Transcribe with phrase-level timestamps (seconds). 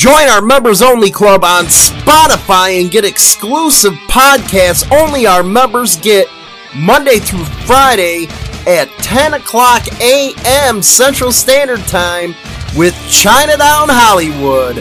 [0.00, 6.26] Join our members only club on Spotify and get exclusive podcasts only our members get
[6.74, 8.26] Monday through Friday
[8.66, 10.80] at 10 o'clock a.m.
[10.80, 12.34] Central Standard Time
[12.74, 14.76] with Chinatown Hollywood.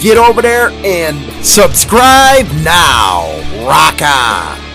[0.00, 3.26] Get over there and subscribe now.
[3.66, 4.69] Rock on.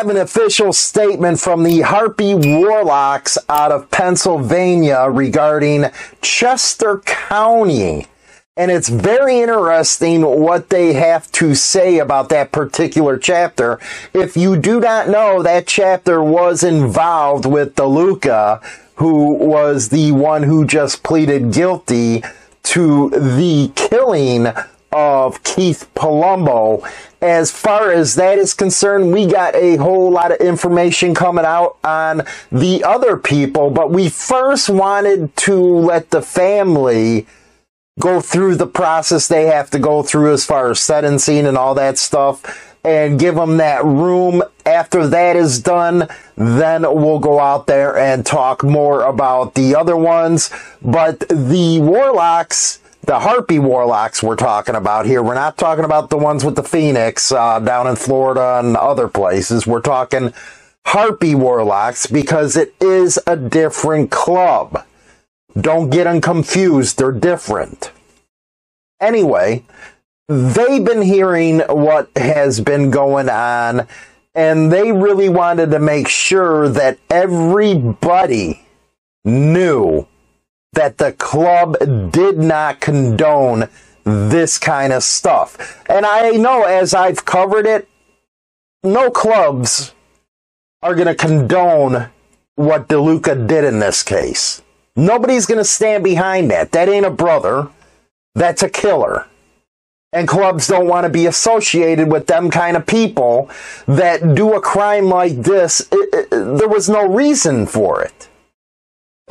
[0.00, 5.90] Have an official statement from the Harpy Warlocks out of Pennsylvania regarding
[6.22, 8.06] Chester County.
[8.56, 13.78] And it's very interesting what they have to say about that particular chapter.
[14.14, 20.44] If you do not know, that chapter was involved with DeLuca, who was the one
[20.44, 22.24] who just pleaded guilty
[22.62, 24.46] to the killing
[24.92, 26.88] of Keith Palumbo.
[27.20, 31.76] As far as that is concerned, we got a whole lot of information coming out
[31.84, 37.26] on the other people, but we first wanted to let the family
[37.98, 41.74] go through the process they have to go through as far as sentencing and all
[41.74, 44.42] that stuff and give them that room.
[44.64, 49.96] After that is done, then we'll go out there and talk more about the other
[49.96, 50.50] ones.
[50.80, 56.18] But the Warlocks, the Harpy Warlocks we're talking about here, we're not talking about the
[56.18, 59.66] ones with the Phoenix uh, down in Florida and other places.
[59.66, 60.32] We're talking
[60.86, 64.84] Harpy Warlocks because it is a different club.
[65.58, 66.98] Don't get them confused.
[66.98, 67.90] They're different.
[69.00, 69.64] Anyway,
[70.28, 73.88] they've been hearing what has been going on
[74.34, 78.64] and they really wanted to make sure that everybody
[79.24, 80.06] knew
[80.72, 81.76] that the club
[82.10, 83.68] did not condone
[84.04, 85.82] this kind of stuff.
[85.88, 87.88] And I know as I've covered it,
[88.82, 89.94] no clubs
[90.82, 92.08] are going to condone
[92.54, 94.62] what DeLuca did in this case.
[94.96, 96.72] Nobody's going to stand behind that.
[96.72, 97.68] That ain't a brother.
[98.34, 99.26] That's a killer.
[100.12, 103.48] And clubs don't want to be associated with them kind of people
[103.86, 105.86] that do a crime like this.
[105.92, 108.28] It, it, there was no reason for it.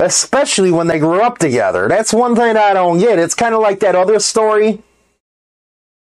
[0.00, 1.86] Especially when they grew up together.
[1.88, 3.18] That's one thing I don't get.
[3.18, 4.82] It's kind of like that other story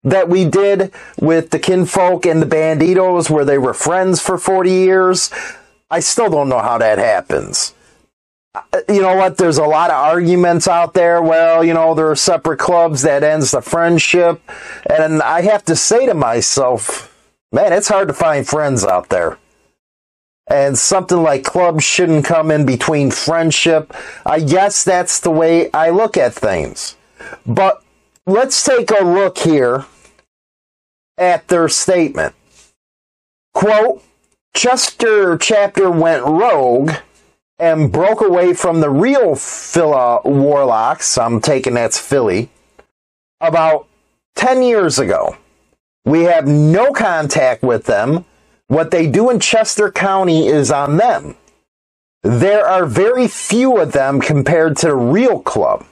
[0.02, 4.70] that we did with the kinfolk and the Bandidos where they were friends for 40
[4.70, 5.30] years.
[5.90, 7.72] I still don't know how that happens
[8.54, 9.36] uh, you know what?
[9.36, 11.20] There's a lot of arguments out there.
[11.22, 14.40] Well, you know, there are separate clubs that ends the friendship.
[14.86, 17.12] And I have to say to myself,
[17.52, 19.38] man, it's hard to find friends out there.
[20.46, 23.94] And something like clubs shouldn't come in between friendship.
[24.26, 26.96] I guess that's the way I look at things.
[27.46, 27.82] But
[28.26, 29.86] let's take a look here
[31.16, 32.34] at their statement.
[33.54, 34.02] Quote,
[34.54, 36.92] Chester chapter went rogue
[37.58, 42.50] and broke away from the real Phila Warlocks, I'm taking that's Philly,
[43.40, 43.86] about
[44.34, 45.36] 10 years ago.
[46.04, 48.24] We have no contact with them.
[48.68, 51.36] What they do in Chester County is on them.
[52.22, 55.84] There are very few of them compared to the real club.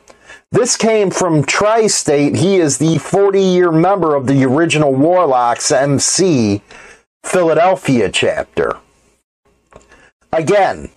[0.50, 2.36] This came from Tri State.
[2.36, 6.62] He is the 40 year member of the original Warlocks MC
[7.24, 8.78] Philadelphia chapter.
[10.32, 10.90] Again,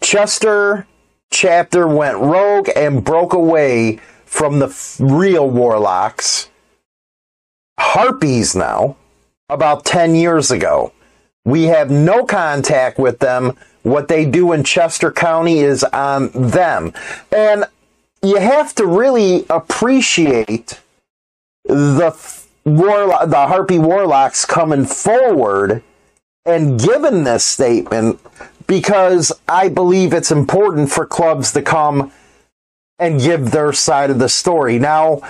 [0.00, 0.86] Chester
[1.30, 6.50] chapter went rogue and broke away from the real warlocks,
[7.78, 8.96] harpies now,
[9.50, 10.92] about 10 years ago.
[11.44, 13.56] We have no contact with them.
[13.82, 16.92] What they do in Chester County is on them.
[17.32, 17.64] And
[18.22, 20.80] you have to really appreciate
[21.64, 22.10] the
[22.64, 25.82] the harpy warlocks coming forward
[26.44, 28.20] and giving this statement
[28.66, 32.12] because I believe it's important for clubs to come
[32.98, 34.78] and give their side of the story.
[34.78, 35.22] Now,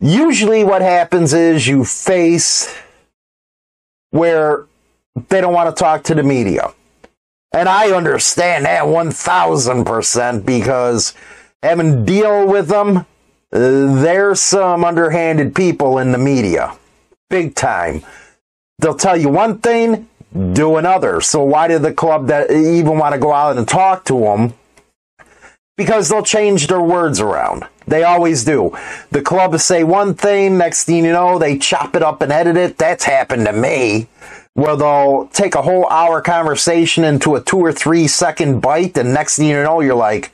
[0.00, 2.74] usually what happens is you face
[4.14, 4.66] where
[5.28, 6.72] they don't want to talk to the media.
[7.52, 11.14] And I understand that 1000% because
[11.64, 13.06] having deal with them,
[13.50, 16.76] there's some underhanded people in the media.
[17.28, 18.04] Big time.
[18.78, 20.08] They'll tell you one thing,
[20.52, 21.20] do another.
[21.20, 24.54] So why did the club that even want to go out and talk to them?
[25.76, 27.64] Because they'll change their words around.
[27.86, 28.76] They always do.
[29.10, 32.56] The club say one thing, next thing you know, they chop it up and edit
[32.56, 32.78] it.
[32.78, 34.08] That's happened to me.
[34.54, 39.12] Where they'll take a whole hour conversation into a two or three second bite, and
[39.12, 40.32] next thing you know, you're like,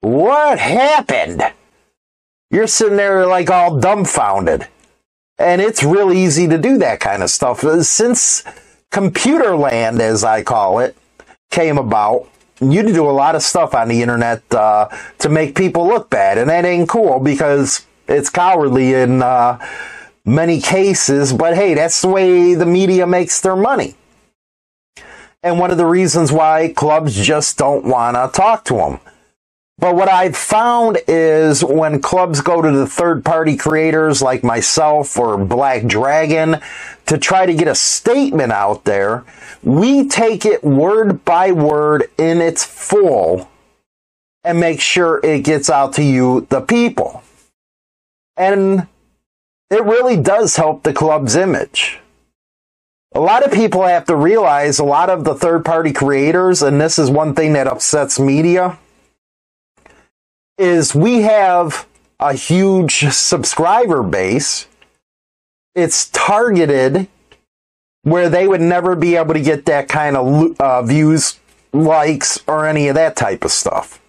[0.00, 1.42] what happened?
[2.50, 4.68] You're sitting there like all dumbfounded.
[5.38, 7.60] And it's real easy to do that kind of stuff.
[7.82, 8.44] Since
[8.90, 10.96] computer land, as I call it,
[11.50, 12.28] came about,
[12.60, 14.88] you do a lot of stuff on the internet uh,
[15.18, 19.58] to make people look bad, and that ain't cool because it's cowardly in uh,
[20.24, 21.32] many cases.
[21.32, 23.94] But hey, that's the way the media makes their money.
[25.42, 29.00] And one of the reasons why clubs just don't want to talk to them.
[29.80, 35.16] But what I've found is when clubs go to the third party creators like myself
[35.16, 36.60] or Black Dragon
[37.06, 39.24] to try to get a statement out there,
[39.62, 43.48] we take it word by word in its full
[44.42, 47.22] and make sure it gets out to you, the people.
[48.36, 48.88] And
[49.70, 52.00] it really does help the club's image.
[53.14, 56.80] A lot of people have to realize a lot of the third party creators, and
[56.80, 58.76] this is one thing that upsets media
[60.58, 61.86] is we have
[62.20, 64.66] a huge subscriber base.
[65.74, 67.06] It's targeted
[68.02, 71.38] where they would never be able to get that kind of uh, views,
[71.72, 74.00] likes, or any of that type of stuff.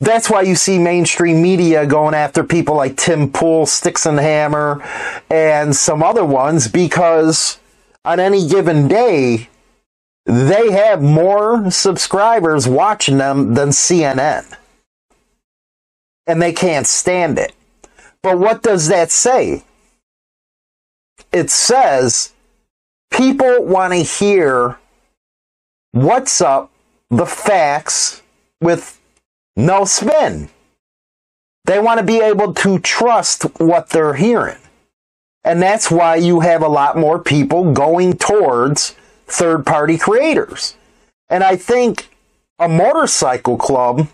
[0.00, 4.82] That's why you see mainstream media going after people like Tim Pool, Sticks and Hammer,
[5.30, 7.58] and some other ones because
[8.04, 9.48] on any given day,
[10.24, 14.56] they have more subscribers watching them than CNN
[16.30, 17.52] and they can't stand it.
[18.22, 19.64] But what does that say?
[21.32, 22.32] It says
[23.10, 24.78] people want to hear
[25.90, 26.70] what's up,
[27.10, 28.22] the facts
[28.60, 29.00] with
[29.56, 30.50] no spin.
[31.64, 34.58] They want to be able to trust what they're hearing.
[35.42, 38.94] And that's why you have a lot more people going towards
[39.26, 40.76] third party creators.
[41.28, 42.08] And I think
[42.58, 44.08] a motorcycle club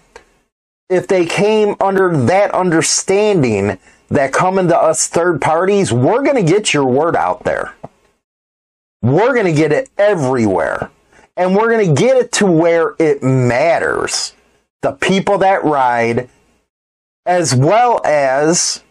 [0.89, 3.79] if they came under that understanding
[4.09, 7.75] that coming to us third parties, we're going to get your word out there.
[9.03, 10.91] We're going to get it everywhere.
[11.37, 14.33] And we're going to get it to where it matters.
[14.83, 16.29] The people that ride,
[17.27, 18.83] as well as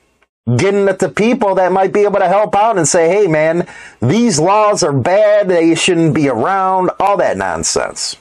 [0.58, 3.68] getting at the people that might be able to help out and say, hey man,
[4.02, 8.18] these laws are bad, they shouldn't be around, all that nonsense.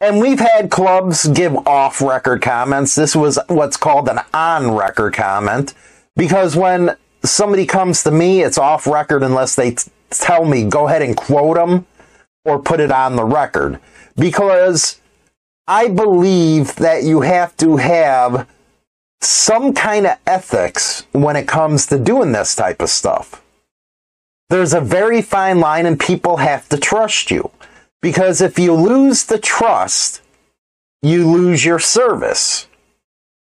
[0.00, 2.94] And we've had clubs give off record comments.
[2.94, 5.72] This was what's called an on record comment
[6.16, 10.86] because when somebody comes to me, it's off record unless they t- tell me go
[10.86, 11.86] ahead and quote them
[12.44, 13.80] or put it on the record.
[14.16, 15.00] Because
[15.66, 18.46] I believe that you have to have
[19.22, 23.42] some kind of ethics when it comes to doing this type of stuff.
[24.50, 27.50] There's a very fine line and people have to trust you.
[28.02, 30.22] Because if you lose the trust,
[31.02, 32.68] you lose your service.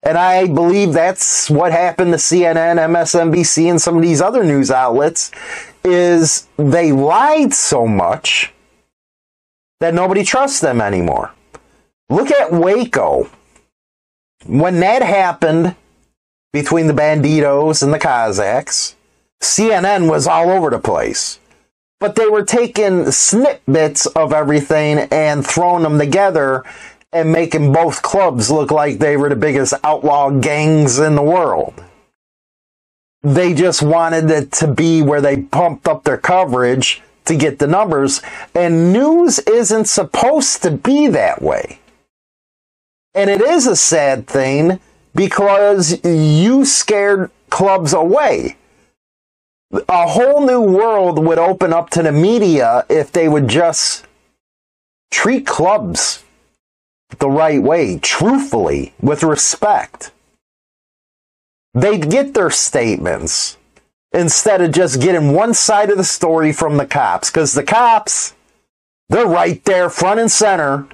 [0.03, 4.69] And I believe that's what happened to CNN, MSNBC, and some of these other news
[4.69, 5.31] outlets
[5.83, 8.53] is they lied so much
[9.79, 11.31] that nobody trusts them anymore.
[12.09, 13.29] Look at Waco.
[14.45, 15.75] When that happened
[16.51, 18.95] between the Bandidos and the Cossacks,
[19.41, 21.39] CNN was all over the place
[22.03, 26.65] but they were taking snippets of everything and throwing them together
[27.13, 31.81] and making both clubs look like they were the biggest outlaw gangs in the world.
[33.21, 37.67] They just wanted it to be where they pumped up their coverage to get the
[37.67, 38.21] numbers,
[38.53, 41.79] and news isn't supposed to be that way.
[43.15, 44.81] And it is a sad thing
[45.15, 48.57] because you scared clubs away
[49.89, 54.05] a whole new world would open up to the media if they would just
[55.11, 56.23] treat clubs
[57.19, 60.11] the right way, truthfully, with respect.
[61.73, 63.57] They'd get their statements
[64.11, 67.31] instead of just getting one side of the story from the cops.
[67.31, 68.33] Because the cops,
[69.09, 70.87] they're right there, front and center,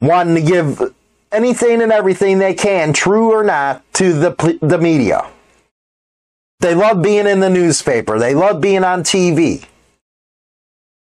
[0.00, 0.94] wanting to give
[1.32, 5.30] anything and everything they can, true or not, to the, the media.
[6.66, 8.18] They love being in the newspaper.
[8.18, 9.66] They love being on TV.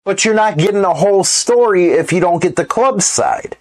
[0.04, 3.56] But you're not getting a whole story if you don't get the club side.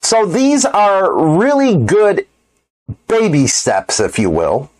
[0.00, 2.26] So these are really good
[3.06, 4.70] baby steps, if you will,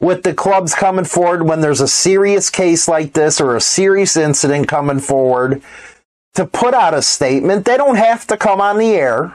[0.00, 4.16] with the clubs coming forward when there's a serious case like this or a serious
[4.16, 5.62] incident coming forward
[6.34, 7.66] to put out a statement.
[7.66, 9.32] They don't have to come on the air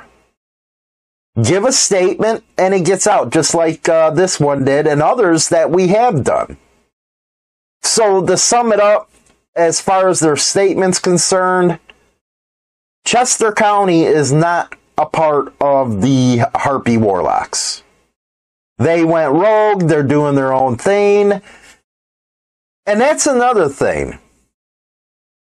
[1.42, 5.50] give a statement and it gets out, just like uh, this one did and others
[5.50, 6.58] that we have done.
[7.82, 9.10] So to sum it up,
[9.56, 11.80] as far as their statements concerned,
[13.06, 17.84] Chester County is not a part of the Harpy Warlocks.
[18.78, 19.84] They went rogue.
[19.84, 21.42] They're doing their own thing.
[22.86, 24.20] And that's another thing.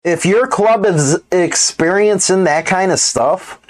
[0.05, 3.61] If your club is experiencing that kind of stuff,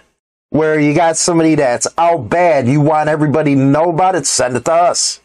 [0.50, 4.56] where you got somebody that's out bad, you want everybody to know about it, send
[4.56, 5.20] it to us.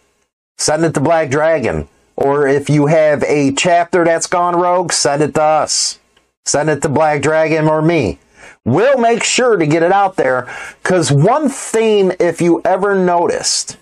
[0.58, 1.88] Send it to Black Dragon.
[2.16, 6.00] Or if you have a chapter that's gone rogue, send it to us.
[6.46, 8.20] Send it to Black Dragon or me.
[8.66, 10.48] We'll make sure to get it out there.
[10.84, 13.78] Because one thing, if you ever noticed,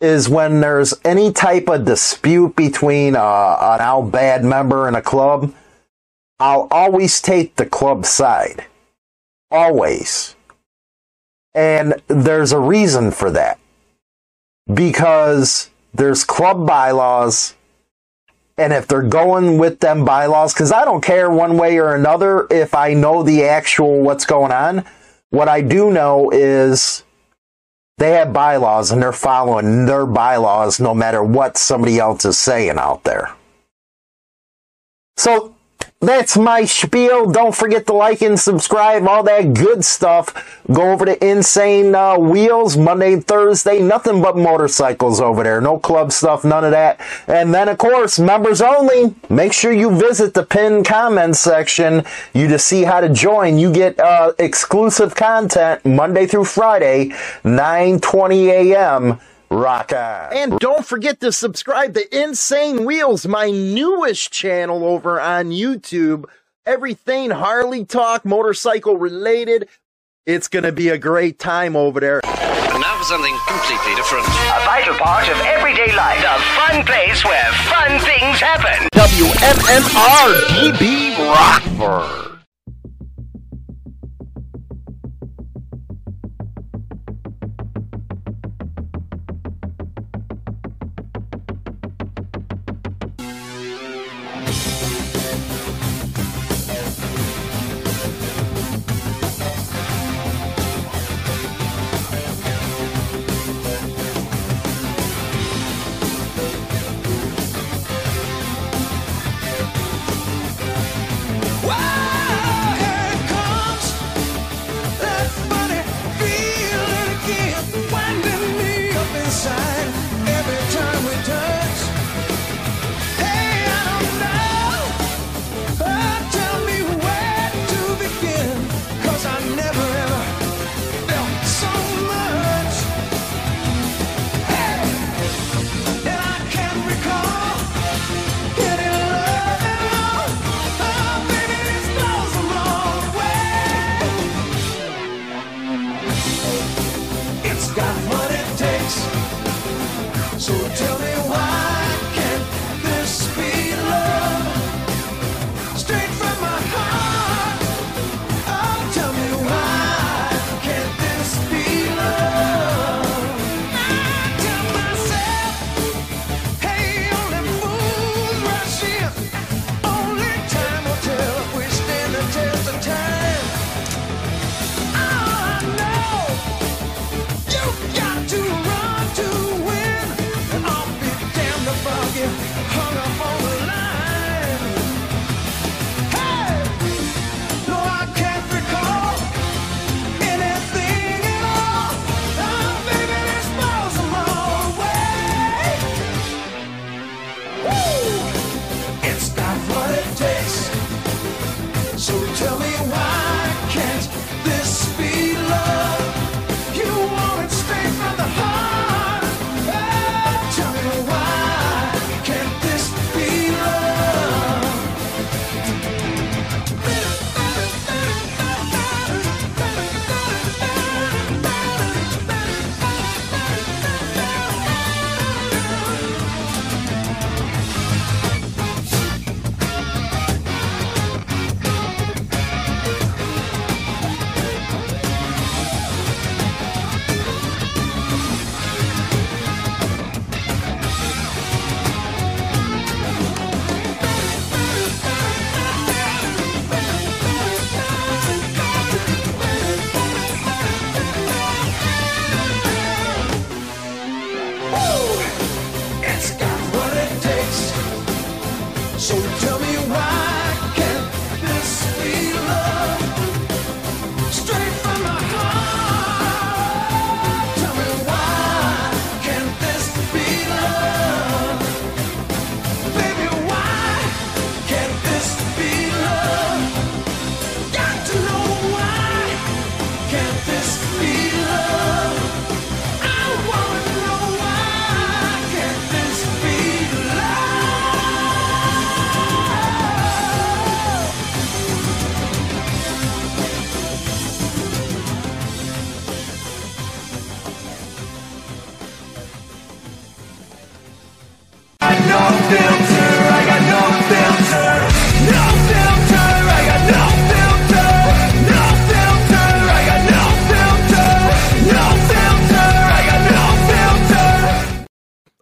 [0.00, 5.02] is when there's any type of dispute between uh, an out bad member and a
[5.02, 5.52] club,
[6.38, 8.66] I'll always take the club side.
[9.50, 10.35] Always.
[11.56, 13.58] And there's a reason for that.
[14.72, 17.54] Because there's club bylaws.
[18.58, 22.46] And if they're going with them bylaws, because I don't care one way or another
[22.50, 24.84] if I know the actual what's going on.
[25.30, 27.02] What I do know is
[27.98, 32.78] they have bylaws and they're following their bylaws no matter what somebody else is saying
[32.78, 33.34] out there.
[35.16, 35.55] So
[36.00, 37.30] that's my spiel.
[37.30, 40.60] Don't forget to like and subscribe, all that good stuff.
[40.70, 43.80] Go over to Insane uh, Wheels Monday and Thursday.
[43.80, 45.60] Nothing but motorcycles over there.
[45.62, 47.00] No club stuff, none of that.
[47.26, 49.14] And then, of course, members only.
[49.30, 52.04] Make sure you visit the pinned comment section.
[52.34, 53.56] You to see how to join.
[53.56, 57.08] You get uh, exclusive content Monday through Friday,
[57.42, 59.18] 9:20 a.m.
[59.50, 60.32] Rock on.
[60.32, 66.24] And don't forget to subscribe to Insane Wheels, my newest channel over on YouTube.
[66.64, 69.68] Everything Harley talk, motorcycle related.
[70.26, 72.20] It's going to be a great time over there.
[72.24, 74.26] And now for something completely different.
[74.26, 76.18] A vital part of everyday life.
[76.18, 78.88] A fun place where fun things happen.
[78.94, 82.35] WMMR DB Rockford.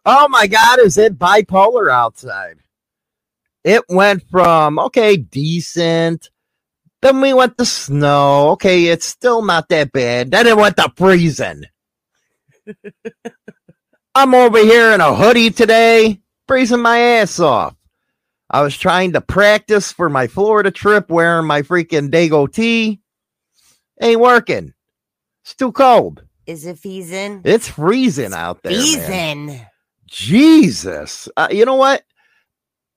[0.04, 2.58] Oh my God, is it bipolar outside?
[3.64, 6.30] It went from, okay, decent.
[7.00, 8.50] Then we went to snow.
[8.50, 10.30] Okay, it's still not that bad.
[10.30, 11.64] Then it went to freezing.
[14.14, 17.74] I'm over here in a hoodie today, freezing my ass off.
[18.50, 23.00] I was trying to practice for my Florida trip wearing my freaking Dago tee.
[24.00, 24.74] Ain't working.
[25.42, 26.22] It's too cold.
[26.46, 27.40] Is it freezing?
[27.44, 28.72] It's freezing out there.
[29.48, 29.66] man.
[30.06, 31.28] Jesus.
[31.36, 32.02] Uh, you know what?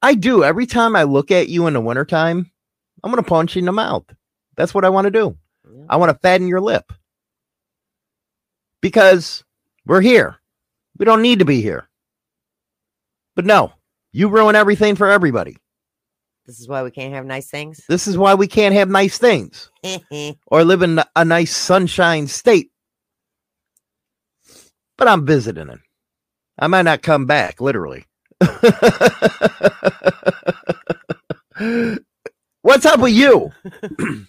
[0.01, 0.43] I do.
[0.43, 2.51] Every time I look at you in the wintertime,
[3.03, 4.05] I'm going to punch you in the mouth.
[4.55, 5.37] That's what I want to do.
[5.65, 5.85] Yeah.
[5.89, 6.91] I want to fatten your lip
[8.81, 9.43] because
[9.85, 10.37] we're here.
[10.97, 11.87] We don't need to be here.
[13.35, 13.73] But no,
[14.13, 15.57] you ruin everything for everybody.
[16.45, 17.81] This is why we can't have nice things.
[17.89, 19.69] This is why we can't have nice things
[20.47, 22.71] or live in a nice sunshine state.
[24.97, 25.79] But I'm visiting it.
[26.59, 28.05] I might not come back, literally.
[32.61, 33.51] What's up with you?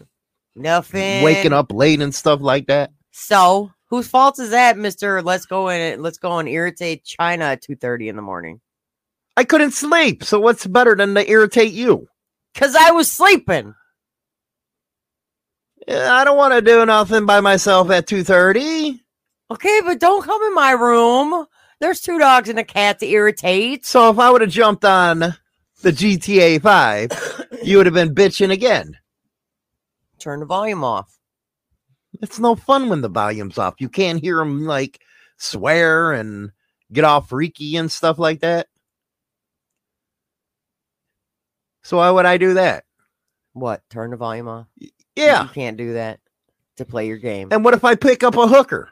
[0.56, 1.22] Nothing.
[1.22, 2.90] Waking up late and stuff like that.
[3.12, 5.22] So, whose fault is that, Mister?
[5.22, 8.60] Let's go and let's go and irritate China at two thirty in the morning.
[9.36, 10.24] I couldn't sleep.
[10.24, 12.08] So what's better than to irritate you?
[12.54, 13.74] Cause I was sleeping.
[15.86, 19.00] Yeah, I don't want to do nothing by myself at 2:30.
[19.50, 21.46] Okay, but don't come in my room.
[21.80, 23.86] There's two dogs and a cat to irritate.
[23.86, 28.50] So if I would have jumped on the GTA 5, you would have been bitching
[28.50, 28.98] again.
[30.18, 31.16] Turn the volume off.
[32.20, 33.74] It's no fun when the volume's off.
[33.78, 35.00] You can't hear them like
[35.36, 36.50] swear and
[36.92, 38.66] get all freaky and stuff like that.
[41.82, 42.84] So why would I do that?
[43.52, 43.82] What?
[43.88, 44.66] Turn the volume off.
[45.14, 45.44] Yeah.
[45.44, 46.20] You can't do that
[46.76, 47.48] to play your game.
[47.50, 48.90] And what if I pick up a hooker?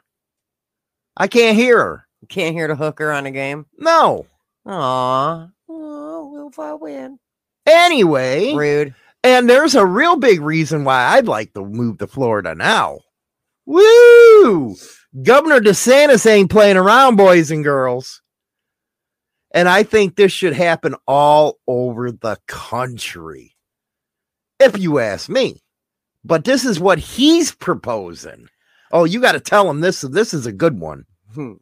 [1.15, 2.06] I can't hear her.
[2.21, 3.65] You can't hear the hooker on a game.
[3.77, 4.25] No.
[4.65, 5.47] Aw.
[5.69, 7.19] Oh, will if I win?
[7.65, 8.95] Anyway, Rude.
[9.23, 12.99] and there's a real big reason why I'd like to move to Florida now.
[13.65, 14.75] Woo!
[15.23, 18.21] Governor DeSantis ain't playing around, boys and girls.
[19.51, 23.55] And I think this should happen all over the country,
[24.59, 25.61] if you ask me.
[26.23, 28.47] But this is what he's proposing.
[28.91, 30.01] Oh, you got to tell him this.
[30.01, 31.05] This is a good one.
[31.33, 31.53] Hmm.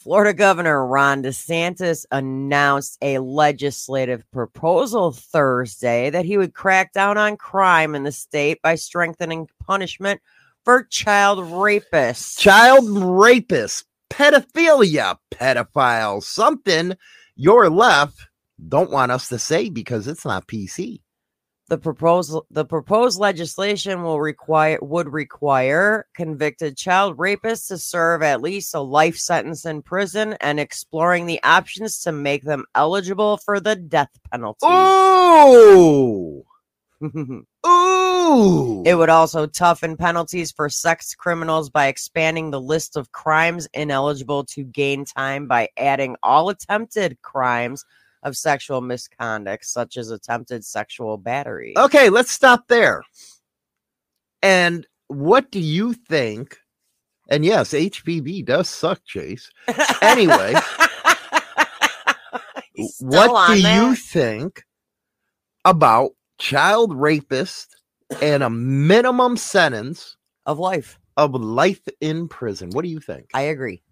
[0.00, 7.36] Florida Governor Ron DeSantis announced a legislative proposal Thursday that he would crack down on
[7.36, 10.20] crime in the state by strengthening punishment
[10.64, 12.38] for child rapists.
[12.38, 16.96] Child rapists, pedophilia, pedophiles, something
[17.34, 18.28] your left
[18.68, 21.00] don't want us to say because it's not PC.
[21.68, 28.40] The proposal the proposed legislation will require would require convicted child rapists to serve at
[28.40, 33.60] least a life sentence in prison and exploring the options to make them eligible for
[33.60, 34.66] the death penalty.
[34.66, 36.44] Ooh.
[37.66, 38.82] Ooh.
[38.84, 44.44] It would also toughen penalties for sex criminals by expanding the list of crimes ineligible
[44.46, 47.84] to gain time by adding all attempted crimes
[48.22, 51.74] of sexual misconduct, such as attempted sexual battery.
[51.76, 53.02] okay, let's stop there.
[54.42, 56.58] And what do you think?
[57.30, 59.50] And yes, HPV does suck, Chase.
[60.00, 60.54] Anyway,
[63.00, 64.64] what do you think
[65.64, 67.76] about child rapist
[68.22, 70.98] and a minimum sentence of life?
[71.18, 72.70] of life in prison?
[72.70, 73.28] What do you think?
[73.34, 73.82] I agree.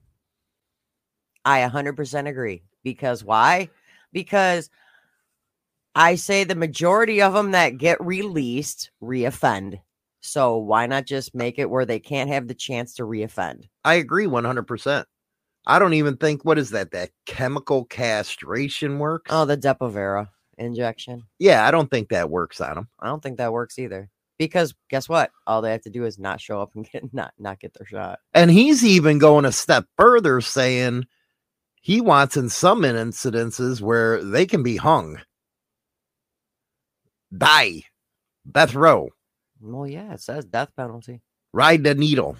[1.44, 2.62] I 100% agree.
[2.84, 3.68] Because why?
[4.16, 4.70] Because
[5.94, 9.78] I say the majority of them that get released reoffend.
[10.22, 13.68] So why not just make it where they can't have the chance to reoffend?
[13.84, 15.04] I agree 100%.
[15.66, 19.30] I don't even think what is that that chemical castration works?
[19.32, 21.24] Oh, the Depo-Vera injection.
[21.38, 22.88] yeah, I don't think that works on them.
[22.98, 24.08] I don't think that works either.
[24.38, 25.30] Because guess what?
[25.46, 27.86] All they have to do is not show up and get not not get their
[27.86, 28.20] shot.
[28.32, 31.04] And he's even going a step further saying
[31.86, 35.20] he wants in some incidences where they can be hung.
[37.32, 37.84] Die.
[38.50, 39.10] Death row.
[39.60, 41.20] Well, yeah, it says death penalty.
[41.52, 42.38] Ride the needle.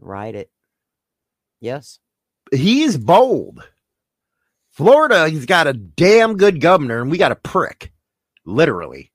[0.00, 0.50] Ride it.
[1.60, 2.00] Yes.
[2.50, 3.62] He's bold.
[4.70, 7.92] Florida, he's got a damn good governor, and we got a prick.
[8.44, 9.12] Literally.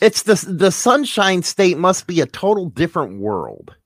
[0.00, 3.76] It's the the sunshine state must be a total different world.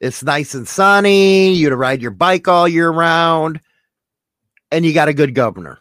[0.00, 3.60] It's nice and sunny, you to ride your bike all year round,
[4.70, 5.78] and you got a good governor.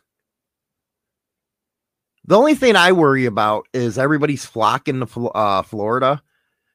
[2.25, 6.21] The only thing I worry about is everybody's flocking to uh, Florida.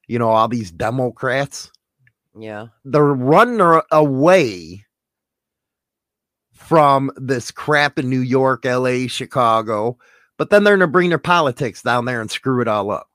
[0.08, 1.70] You know, all these Democrats
[2.36, 2.66] Yeah.
[2.84, 4.84] they're running away
[6.52, 9.98] from this crap in New York, LA, Chicago,
[10.38, 13.08] but then they're going to bring their politics down there and screw it all up.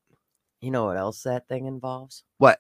[0.62, 2.24] You know what else that thing involves?
[2.38, 2.60] What?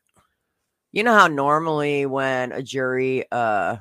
[0.92, 3.78] You know how normally when a jury uh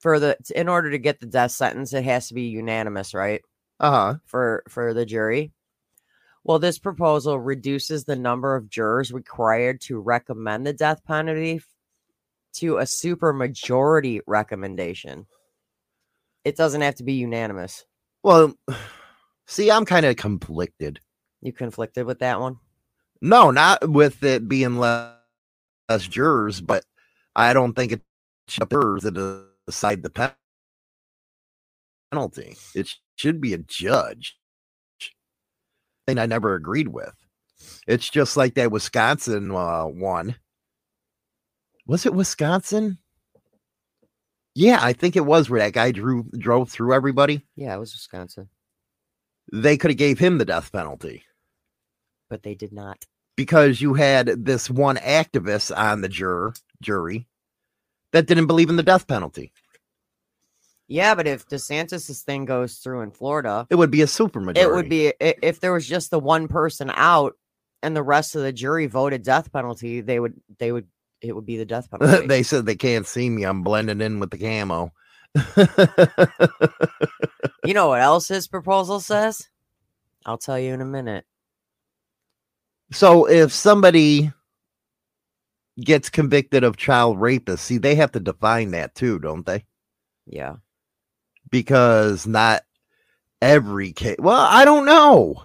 [0.00, 3.42] for the in order to get the death sentence it has to be unanimous, right?
[3.78, 4.14] Uh huh.
[4.26, 5.52] For for the jury.
[6.44, 11.60] Well, this proposal reduces the number of jurors required to recommend the death penalty
[12.54, 15.26] to a supermajority recommendation.
[16.44, 17.84] It doesn't have to be unanimous.
[18.22, 18.54] Well,
[19.46, 21.00] see, I'm kind of conflicted.
[21.42, 22.56] You conflicted with that one?
[23.20, 25.14] No, not with it being less,
[25.90, 26.84] less jurors, but
[27.36, 28.00] I don't think it
[28.48, 30.34] should be jurors that decide the
[32.12, 32.56] penalty.
[32.74, 34.36] It should be a judge.
[36.06, 37.14] Thing I never agreed with.
[37.86, 40.36] It's just like that Wisconsin uh, one.
[41.86, 42.98] Was it Wisconsin?
[44.54, 47.46] Yeah, I think it was where that guy drew drove through everybody.
[47.56, 48.48] Yeah, it was Wisconsin,
[49.52, 51.24] They could have gave him the death penalty.
[52.28, 53.04] but they did not.
[53.40, 57.26] Because you had this one activist on the juror jury
[58.12, 59.50] that didn't believe in the death penalty.
[60.88, 64.56] Yeah, but if DeSantis' thing goes through in Florida, It would be a supermajority.
[64.58, 67.34] it would be if there was just the one person out
[67.82, 70.86] and the rest of the jury voted death penalty, they would they would
[71.22, 72.26] it would be the death penalty.
[72.26, 73.44] they said they can't see me.
[73.44, 74.92] I'm blending in with the camo.
[77.64, 79.48] you know what else his proposal says?
[80.26, 81.24] I'll tell you in a minute.
[82.92, 84.32] So if somebody
[85.80, 89.64] gets convicted of child rapist, see, they have to define that too, don't they?
[90.26, 90.56] Yeah.
[91.50, 92.62] Because not
[93.40, 94.16] every case.
[94.18, 95.44] Well, I don't know.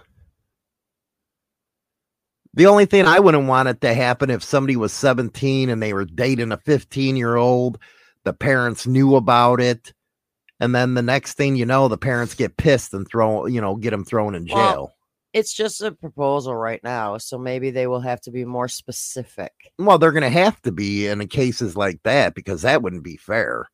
[2.54, 5.92] The only thing I wouldn't want it to happen if somebody was 17 and they
[5.92, 7.78] were dating a 15 year old,
[8.24, 9.92] the parents knew about it,
[10.58, 13.76] and then the next thing you know, the parents get pissed and throw, you know,
[13.76, 14.56] get them thrown in jail.
[14.56, 14.95] Well-
[15.36, 19.52] It's just a proposal right now, so maybe they will have to be more specific.
[19.78, 23.18] Well, they're going to have to be in cases like that because that wouldn't be
[23.18, 23.68] fair.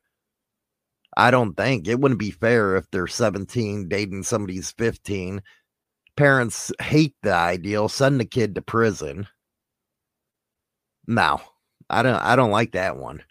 [1.17, 5.41] I don't think it wouldn't be fair if they're 17 dating somebody's 15.
[6.17, 9.29] Parents hate the ideal, send the kid to prison.
[11.07, 11.41] No,
[11.89, 13.23] I don't I don't like that one.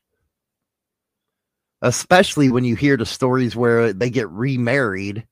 [1.82, 5.28] Especially when you hear the stories where they get remarried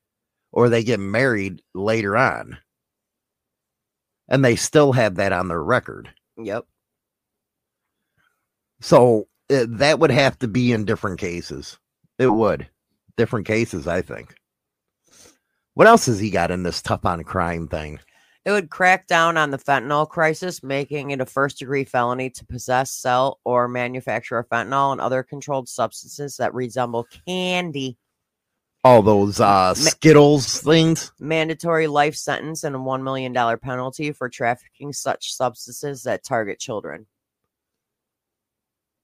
[0.52, 2.58] or they get married later on.
[4.30, 6.08] And they still have that on their record.
[6.38, 6.64] Yep.
[8.80, 11.78] So uh, that would have to be in different cases.
[12.18, 12.68] It would.
[13.16, 14.34] Different cases, I think.
[15.74, 17.98] What else has he got in this tough on crime thing?
[18.44, 22.46] It would crack down on the fentanyl crisis, making it a first degree felony to
[22.46, 27.98] possess, sell, or manufacture fentanyl and other controlled substances that resemble candy.
[28.82, 31.12] All those uh Skittles things.
[31.20, 37.06] Mandatory life sentence and a $1 million penalty for trafficking such substances that target children.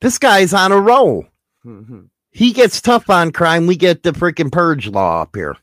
[0.01, 1.27] This guy's on a roll.
[1.65, 2.09] Mhm.
[2.31, 3.67] He gets tough on crime.
[3.67, 5.57] We get the freaking purge law up here.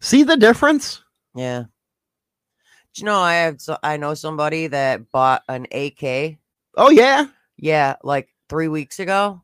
[0.00, 1.02] See the difference?
[1.34, 1.64] Yeah.
[2.94, 6.38] Do you know I have so I know somebody that bought an AK
[6.76, 7.26] Oh yeah.
[7.56, 9.42] Yeah, like three weeks ago.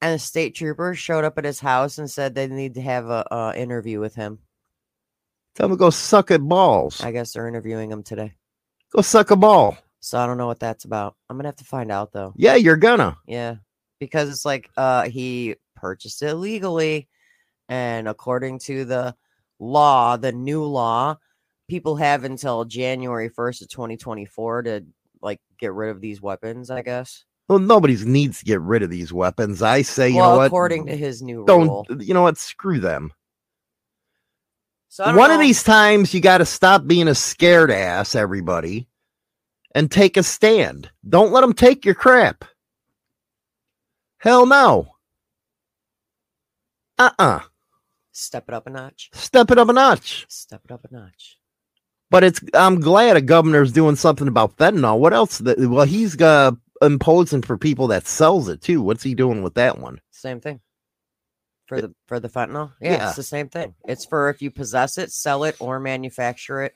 [0.00, 3.06] And a state trooper showed up at his house and said they need to have
[3.06, 4.40] a, a interview with him.
[5.54, 7.02] Tell him to go suck at balls.
[7.02, 8.34] I guess they're interviewing him today.
[8.92, 9.78] Go suck a ball.
[10.00, 11.16] So I don't know what that's about.
[11.28, 12.34] I'm gonna have to find out though.
[12.36, 13.16] Yeah, you're gonna.
[13.26, 13.56] Yeah.
[13.98, 17.08] Because it's like uh he purchased it legally
[17.68, 19.14] and according to the
[19.58, 21.16] law, the new law,
[21.68, 24.84] people have until January 1st of 2024 to
[25.20, 27.24] like get rid of these weapons, I guess.
[27.48, 29.62] Well, nobody needs to get rid of these weapons.
[29.62, 30.46] I say, you well, know what?
[30.46, 31.86] according to his new don't rule.
[32.00, 32.38] you know what?
[32.38, 33.12] Screw them.
[34.88, 38.88] So One of these times you got to stop being a scared ass, everybody,
[39.74, 40.90] and take a stand.
[41.08, 42.44] Don't let them take your crap.
[44.18, 44.88] Hell no.
[46.98, 47.40] Uh uh
[48.10, 49.10] step it up a notch.
[49.12, 50.24] Step it up a notch.
[50.30, 51.36] Step it up a notch.
[52.10, 54.98] But it's I'm glad a governor's doing something about fentanyl.
[54.98, 55.38] What else?
[55.38, 58.82] That, well, he's uh, imposing for people that sells it too.
[58.82, 60.00] What's he doing with that one?
[60.10, 60.60] Same thing.
[61.66, 62.72] For the for the fentanyl?
[62.80, 63.06] Yeah, Yeah.
[63.08, 63.74] it's the same thing.
[63.88, 66.74] It's for if you possess it, sell it, or manufacture it.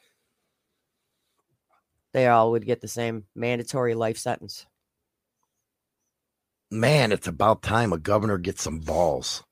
[2.12, 4.66] They all would get the same mandatory life sentence.
[6.72, 9.44] Man, it's about time a governor gets some balls.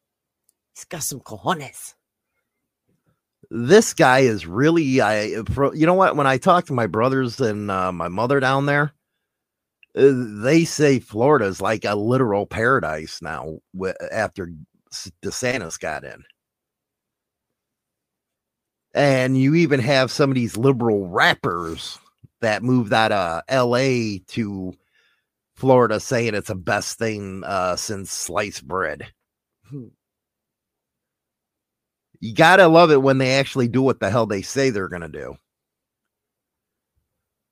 [0.74, 1.94] He's got some cojones.
[3.50, 7.70] this guy is really I you know what when I talk to my brothers and
[7.70, 8.92] uh, my mother down there
[9.98, 13.58] they say Florida's like a literal paradise now
[14.12, 14.52] after
[14.92, 16.22] S- DeSantis got in.
[18.94, 21.98] And you even have some of these liberal rappers
[22.40, 24.72] that moved out of LA to
[25.56, 29.12] Florida saying it's the best thing uh, since sliced bread.
[29.68, 29.88] Hmm.
[32.20, 35.08] You gotta love it when they actually do what the hell they say they're gonna
[35.08, 35.36] do.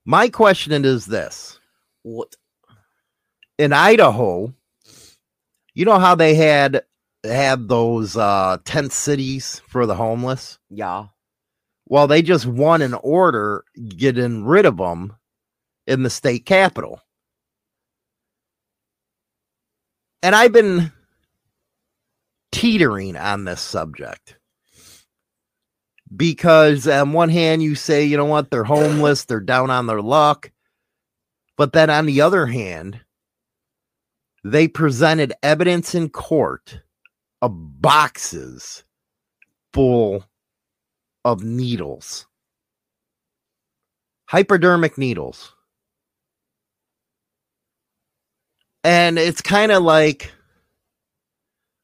[0.04, 1.59] My question is this
[2.06, 2.36] What?
[3.58, 4.52] in Idaho,
[5.74, 6.84] you know how they had
[7.24, 10.58] had those uh tent cities for the homeless?
[10.70, 11.06] Yeah.
[11.88, 15.14] Well, they just won an order getting rid of them
[15.86, 17.00] in the state capital.
[20.22, 20.92] And I've been
[22.50, 24.38] teetering on this subject
[26.14, 30.02] because on one hand you say, you know what, they're homeless, they're down on their
[30.02, 30.50] luck.
[31.56, 33.00] But then on the other hand,
[34.44, 36.80] they presented evidence in court
[37.42, 38.84] of boxes
[39.72, 40.24] full
[41.24, 42.26] of needles,
[44.26, 45.52] hypodermic needles.
[48.84, 50.30] And it's kind of like,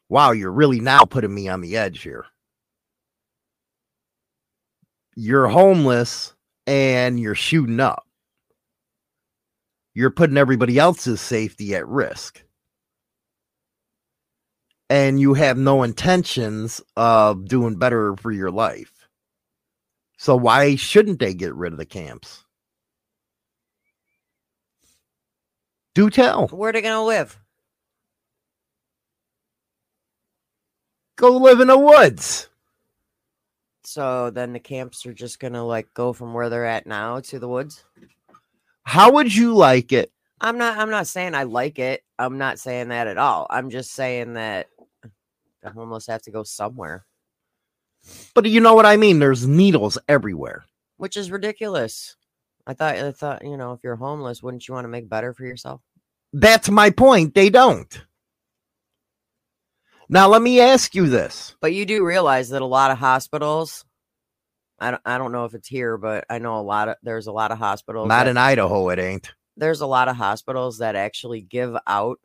[0.09, 2.27] wow, you're really now putting me on the edge here.
[5.17, 6.33] You're homeless
[6.67, 8.07] and you're shooting up.
[9.95, 12.43] You're putting everybody else's safety at risk.
[14.89, 19.09] And you have no intentions of doing better for your life.
[20.19, 22.45] So why shouldn't they get rid of the camps?
[25.95, 26.49] Do tell.
[26.49, 27.39] Where are they gonna live?
[31.17, 32.49] Go live in the woods.
[33.85, 37.39] So then the camps are just gonna like go from where they're at now to
[37.39, 37.85] the woods.
[38.85, 40.13] How would you like it?
[40.41, 40.77] I'm not.
[40.79, 42.03] I'm not saying I like it.
[42.19, 43.47] I'm not saying that at all.
[43.49, 44.69] I'm just saying that
[45.63, 47.07] the homeless have to go somewhere,
[48.35, 49.19] But you know what I mean?
[49.21, 50.65] There's needles everywhere.
[50.97, 52.17] which is ridiculous.
[52.67, 52.97] I thought.
[52.97, 53.45] I thought.
[53.45, 55.81] You know, if you're homeless, wouldn't you want to make better for yourself?
[56.33, 57.35] That's my point.
[57.35, 58.03] They don't.
[60.09, 61.55] Now let me ask you this.
[61.61, 63.85] But you do realize that a lot of hospitals.
[64.83, 65.03] I don't.
[65.07, 66.97] I don't know if it's here, but I know a lot of.
[67.03, 68.09] There's a lot of hospitals.
[68.09, 69.33] Not that- in Idaho, it ain't.
[69.57, 72.19] there's a lot of hospitals that actually give out.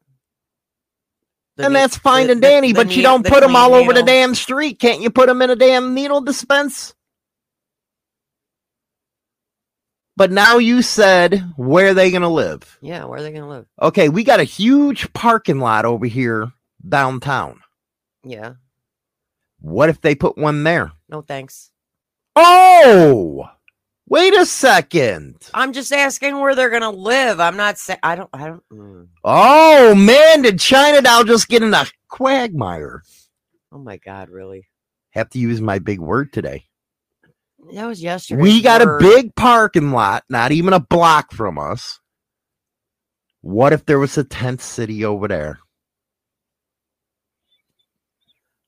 [1.59, 3.73] and ne- that's fine the- and dandy, the but you don't the put them all
[3.73, 4.79] over the damn street.
[4.79, 6.93] Can't you put them in a damn needle dispense?
[10.15, 12.77] But now you said where are they going to live.
[12.81, 13.67] Yeah, where are they gonna live?
[13.79, 16.51] Okay, we got a huge parking lot over here
[16.87, 17.61] downtown.
[18.23, 18.53] Yeah,
[19.59, 20.91] What if they put one there?
[21.07, 21.69] no thanks.
[22.39, 23.49] Oh,
[24.07, 25.37] wait a second.
[25.55, 27.39] I'm just asking where they're gonna live.
[27.39, 28.29] I'm not saying I don't.
[28.31, 28.63] I don't.
[28.71, 29.07] mm.
[29.23, 33.01] Oh man, did China Doll just get in a quagmire?
[33.71, 34.67] Oh my god, really?
[35.11, 36.65] Have to use my big word today.
[37.73, 38.39] That was yesterday.
[38.39, 41.99] We got a big parking lot, not even a block from us.
[43.41, 45.59] What if there was a tent city over there?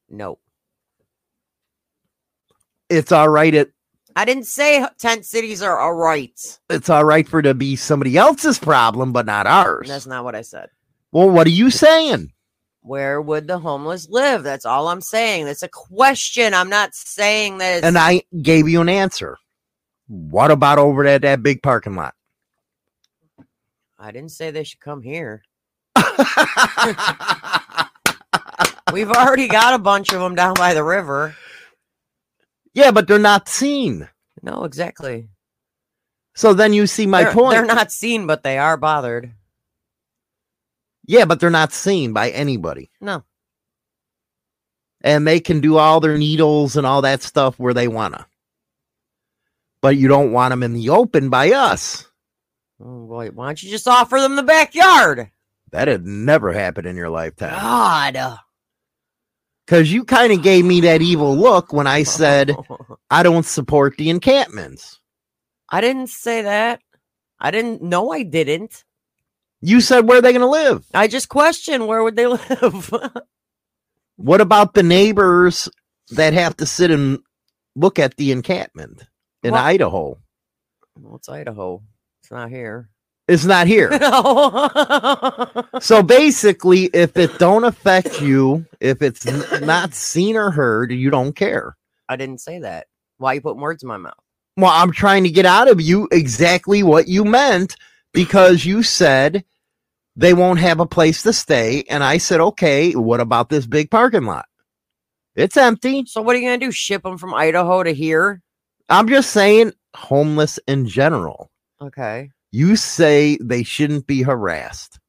[0.10, 0.40] No,
[2.90, 3.54] It's all right.
[3.54, 3.72] It
[4.16, 6.60] I didn't say tent cities are all right.
[6.70, 9.88] it's all right for it to be somebody else's problem, but not ours.
[9.88, 10.70] That's not what I said.
[11.12, 12.34] well, what are you saying?
[12.82, 14.44] Where would the homeless live?
[14.44, 15.46] That's all I'm saying.
[15.46, 16.54] That's a question.
[16.54, 17.78] I'm not saying that.
[17.78, 19.38] It's, And I gave you an answer.
[20.08, 22.16] What about over at that big parking lot?
[24.00, 25.44] I didn't say they should come here.
[28.94, 31.36] We've already got a bunch of them down by the river.
[32.74, 34.08] Yeah, but they're not seen.
[34.42, 35.30] No, exactly.
[36.36, 37.52] So then you see my they're, point.
[37.52, 39.34] They're not seen, but they are bothered.
[41.06, 42.92] Yeah, but they're not seen by anybody.
[43.02, 43.24] No.
[45.02, 48.26] And they can do all their needles and all that stuff where they want to.
[49.82, 52.06] But you don't want them in the open by us.
[52.82, 55.32] Oh boy, why don't you just offer them the backyard?
[55.72, 57.60] That had never happened in your lifetime.
[57.60, 58.40] God.
[59.70, 62.56] Because you kind of gave me that evil look when I said
[63.12, 65.00] I don't support the encampments.
[65.70, 66.82] I didn't say that.
[67.40, 67.84] I didn't.
[67.84, 68.84] No, I didn't.
[69.62, 70.88] You said where are they going to live?
[70.92, 72.92] I just questioned where would they live.
[74.16, 75.70] What about the neighbors
[76.16, 77.20] that have to sit and
[77.76, 79.04] look at the encampment
[79.44, 80.18] in Well- Idaho?
[81.00, 81.84] well, it's Idaho.
[82.24, 82.90] It's not here.
[83.30, 83.90] It's not here.
[83.92, 84.70] no.
[85.80, 91.12] so basically, if it don't affect you, if it's n- not seen or heard, you
[91.12, 91.78] don't care.
[92.10, 92.88] I didn't say that.
[93.20, 94.18] Why you putting words in my mouth?
[94.58, 97.76] Well, I'm trying to get out of you exactly what you meant
[98.14, 99.46] because you said
[100.16, 101.84] they won't have a place to stay.
[101.88, 104.48] And I said, okay, what about this big parking lot?
[105.36, 106.04] It's empty.
[106.08, 106.72] So what are you gonna do?
[106.72, 108.42] Ship them from Idaho to here?
[108.90, 111.52] I'm just saying, homeless in general.
[111.80, 112.32] Okay.
[112.52, 115.00] You say they shouldn't be harassed.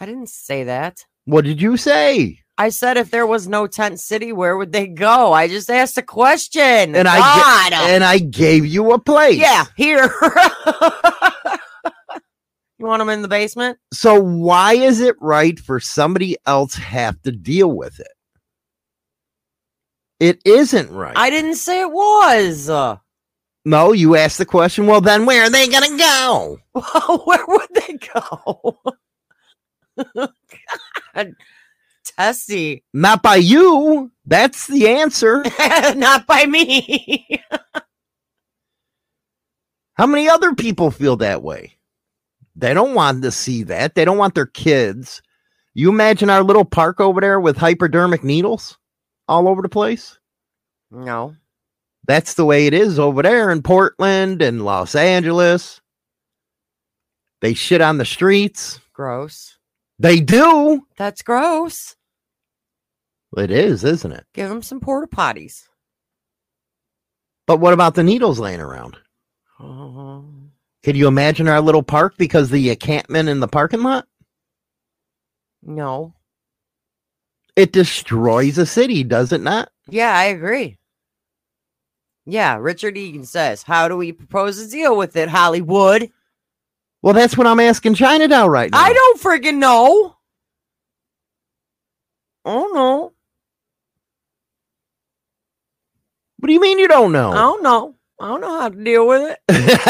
[0.00, 1.04] I didn't say that.
[1.24, 2.40] What did you say?
[2.58, 5.32] I said if there was no tent city, where would they go?
[5.32, 6.94] I just asked a question.
[6.94, 7.70] And I God.
[7.70, 9.38] ga- and I gave you a place.
[9.38, 10.12] yeah, here.
[12.78, 13.78] you want them in the basement?
[13.92, 18.12] So why is it right for somebody else have to deal with it?
[20.20, 21.16] It isn't right.
[21.16, 22.70] I didn't say it was.
[23.64, 24.86] No, you asked the question.
[24.86, 26.58] Well, then where are they gonna go?
[26.74, 28.78] Well, where would they go?
[31.14, 31.34] God.
[32.04, 32.84] Tessie.
[32.92, 34.10] Not by you.
[34.26, 35.44] That's the answer.
[35.96, 37.26] Not by me.
[39.94, 41.76] How many other people feel that way?
[42.56, 43.94] They don't want to see that.
[43.94, 45.22] They don't want their kids.
[45.74, 48.78] You imagine our little park over there with hypodermic needles
[49.28, 50.18] all over the place?
[50.90, 51.34] no.
[52.06, 55.80] That's the way it is over there in Portland and Los Angeles.
[57.40, 58.80] They shit on the streets.
[58.92, 59.56] Gross.
[59.98, 60.86] They do.
[60.96, 61.96] That's gross.
[63.36, 64.24] It is, isn't it?
[64.34, 65.64] Give them some porta potties.
[67.46, 68.96] But what about the needles laying around?
[69.58, 70.20] Uh,
[70.82, 74.06] Can you imagine our little park because the encampment in the parking lot?
[75.62, 76.14] no.
[77.56, 79.70] It destroys a city, does it not?
[79.88, 80.76] Yeah, I agree.
[82.26, 86.10] Yeah, Richard Egan says, How do we propose to deal with it, Hollywood?
[87.02, 88.78] Well, that's what I'm asking China Doll right now.
[88.78, 90.16] I don't freaking know.
[92.46, 93.12] Oh no.
[96.38, 97.32] What do you mean you don't know?
[97.32, 97.94] I don't know.
[98.20, 99.80] I don't know how to deal with it.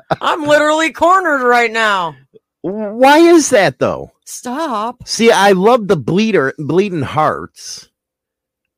[0.20, 2.14] I'm literally cornered right now.
[2.62, 4.12] Why is that though?
[4.24, 5.06] Stop.
[5.08, 7.88] See, I love the bleeder bleeding hearts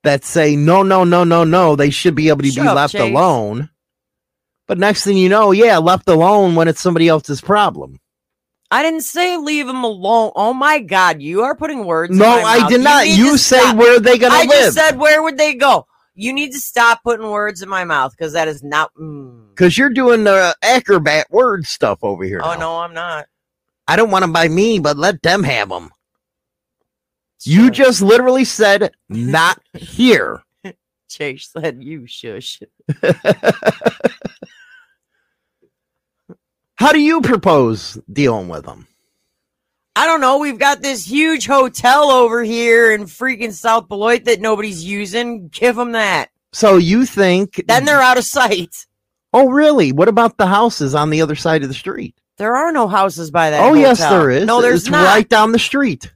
[0.02, 1.76] that say no, no, no, no, no.
[1.76, 3.02] They should be able to Shut be up, left Chase.
[3.02, 3.70] alone.
[4.66, 7.98] But next thing you know, yeah, left alone when it's somebody else's problem.
[8.70, 10.30] I didn't say leave them alone.
[10.36, 12.12] Oh my god, you are putting words.
[12.12, 13.08] in No, I did not.
[13.08, 13.76] You say stop.
[13.76, 14.50] where are they gonna I live?
[14.50, 15.86] just said where would they go?
[16.14, 18.92] You need to stop putting words in my mouth because that is not.
[18.94, 19.48] mm.
[19.50, 22.40] Because you're doing the acrobat word stuff over here.
[22.44, 22.60] Oh now.
[22.60, 23.26] no, I'm not.
[23.88, 25.90] I don't want them by me, but let them have them.
[27.42, 30.42] You just literally said not here.
[31.08, 32.60] Chase said you shush.
[36.76, 38.86] How do you propose dealing with them?
[39.96, 40.38] I don't know.
[40.38, 45.48] We've got this huge hotel over here in freaking South Beloit that nobody's using.
[45.48, 46.30] Give them that.
[46.52, 48.86] So you think Then they're out of sight.
[49.32, 49.92] Oh, really?
[49.92, 52.16] What about the houses on the other side of the street?
[52.38, 53.60] There are no houses by that.
[53.62, 54.46] oh, yes, there is.
[54.46, 55.04] No, there's it's not.
[55.04, 56.10] right down the street.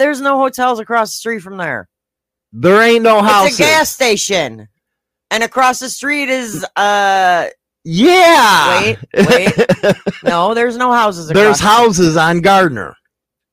[0.00, 1.86] There's no hotels across the street from there.
[2.54, 3.60] There ain't no houses.
[3.60, 4.66] It's a gas station,
[5.30, 7.48] and across the street is uh
[7.84, 8.80] Yeah.
[8.80, 9.52] Wait, wait.
[10.24, 10.54] no.
[10.54, 11.28] There's no houses.
[11.28, 12.96] Across There's the houses on Gardner.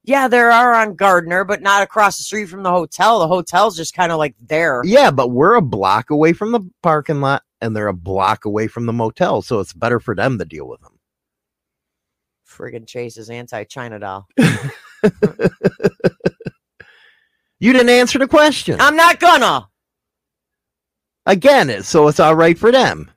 [0.05, 3.19] Yeah, there are on Gardner, but not across the street from the hotel.
[3.19, 4.81] The hotel's just kind of like there.
[4.85, 8.67] Yeah, but we're a block away from the parking lot and they're a block away
[8.67, 10.97] from the motel, so it's better for them to deal with them.
[12.49, 14.29] Friggin' Chase is anti China doll.
[17.59, 18.77] You didn't answer the question.
[18.79, 19.69] I'm not gonna.
[21.25, 23.11] Again, so it's all right for them.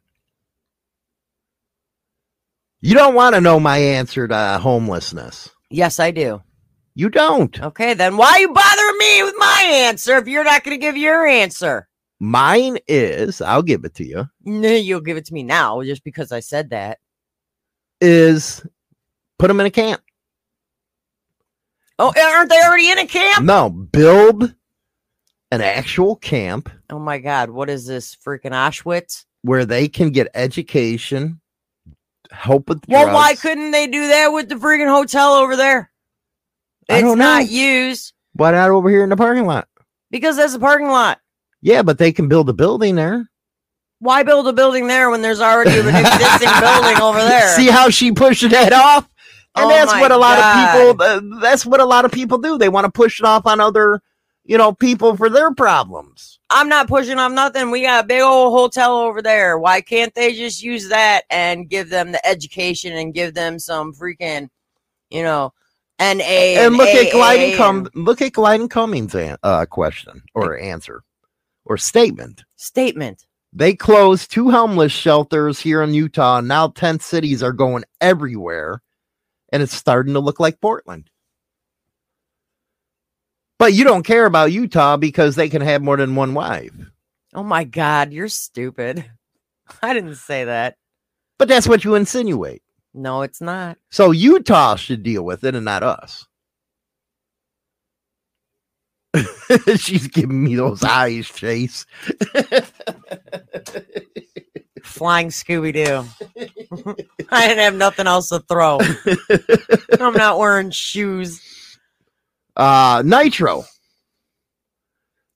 [2.80, 5.50] You don't want to know my answer to uh, homelessness.
[5.70, 6.42] Yes, I do.
[6.94, 7.60] You don't.
[7.62, 10.96] Okay, then why are you bothering me with my answer if you're not gonna give
[10.96, 11.88] your answer?
[12.18, 16.04] Mine is, I'll give it to you, No, you'll give it to me now just
[16.04, 16.98] because I said that.
[18.00, 18.66] is
[19.38, 20.02] put them in a camp.
[22.02, 23.44] Oh, aren't they already in a camp?
[23.44, 24.54] No, build
[25.52, 29.24] an actual camp Oh my God, what is this freaking Auschwitz?
[29.42, 31.40] where they can get education,
[32.30, 35.90] help with Well, why couldn't they do that with the freaking hotel over there?
[36.88, 37.24] I It's don't know.
[37.24, 39.66] not used Why not over here in the parking lot?
[40.10, 41.20] because that's a parking lot.
[41.62, 43.28] Yeah, but they can build a building there.
[43.98, 47.48] Why build a building there when there's already an existing building over there?
[47.54, 49.08] See how she pushed that off?
[49.56, 50.78] And Oh that's what a lot God.
[50.78, 52.56] of people uh, that's what a lot of people do.
[52.58, 54.00] They want to push it off on other,
[54.44, 56.38] you know, people for their problems.
[56.50, 57.70] I'm not pushing off nothing.
[57.70, 59.58] We got a big old hotel over there.
[59.58, 63.92] Why can't they just use that and give them the education and give them some
[63.92, 64.48] freaking,
[65.10, 65.52] you know,
[65.98, 71.02] and, and look at Gliding and- look at Gliding Cummings' an- uh, question or answer
[71.64, 72.44] or statement.
[72.56, 73.26] statement.
[73.52, 76.40] They closed two homeless shelters here in Utah.
[76.40, 78.80] Now tent cities are going everywhere.
[79.52, 81.10] And it's starting to look like Portland.
[83.58, 86.72] But you don't care about Utah because they can have more than one wife.
[87.34, 89.04] Oh my God, you're stupid.
[89.82, 90.76] I didn't say that.
[91.38, 92.62] But that's what you insinuate.
[92.92, 93.78] No, it's not.
[93.90, 96.26] So Utah should deal with it and not us.
[99.76, 101.86] She's giving me those eyes, Chase.
[104.90, 106.94] Flying Scooby Doo.
[107.30, 108.78] I didn't have nothing else to throw.
[110.00, 111.40] I'm not wearing shoes.
[112.56, 113.64] Uh, Nitro.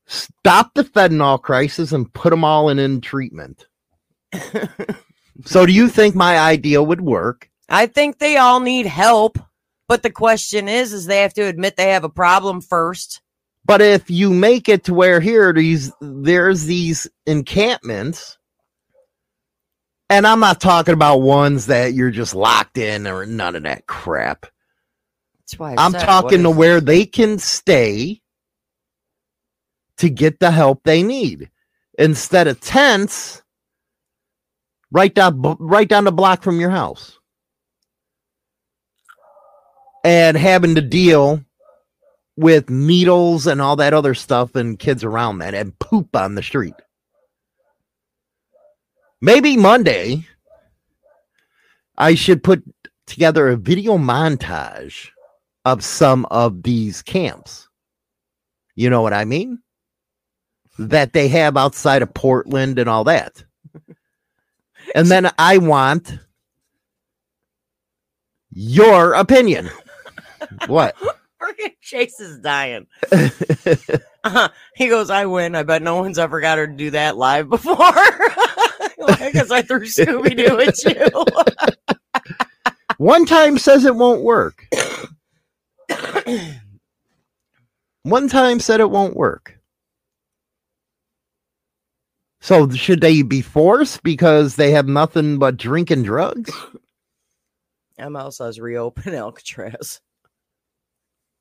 [0.07, 3.67] Stop the fentanyl crisis and put them all in in treatment.
[5.45, 7.49] so, do you think my idea would work?
[7.69, 9.39] I think they all need help,
[9.89, 13.23] but the question is, is they have to admit they have a problem first.
[13.65, 18.37] But if you make it to where here these there's these encampments,
[20.15, 23.89] and I'm not talking about ones that you're just locked in or none of that
[23.89, 24.47] crap.
[25.41, 28.23] That's why I I'm said, talking to where they can stay
[29.99, 31.51] to get the help they need.
[31.99, 33.43] Instead of tents
[34.93, 37.19] right down right down the block from your house.
[40.05, 41.45] And having to deal
[42.37, 46.43] with needles and all that other stuff and kids around that and poop on the
[46.43, 46.75] street
[49.25, 50.25] maybe monday
[51.97, 52.63] i should put
[53.07, 55.09] together a video montage
[55.65, 57.69] of some of these camps.
[58.75, 59.61] You know what I mean?
[60.79, 63.45] That they have outside of Portland and all that.
[64.95, 66.19] And then I want
[68.51, 69.71] your opinion.
[70.67, 70.95] What?
[71.81, 72.87] Chase is dying.
[74.27, 75.55] Uh, he goes, I win.
[75.55, 77.77] I bet no one's ever got her to do that live before.
[79.07, 81.11] Because I threw Scooby Doo at you.
[82.99, 84.67] One time says it won't work.
[88.03, 89.59] One time said it won't work.
[92.41, 96.53] So should they be forced because they have nothing but drinking drugs?
[97.99, 100.01] ML says reopen Alcatraz.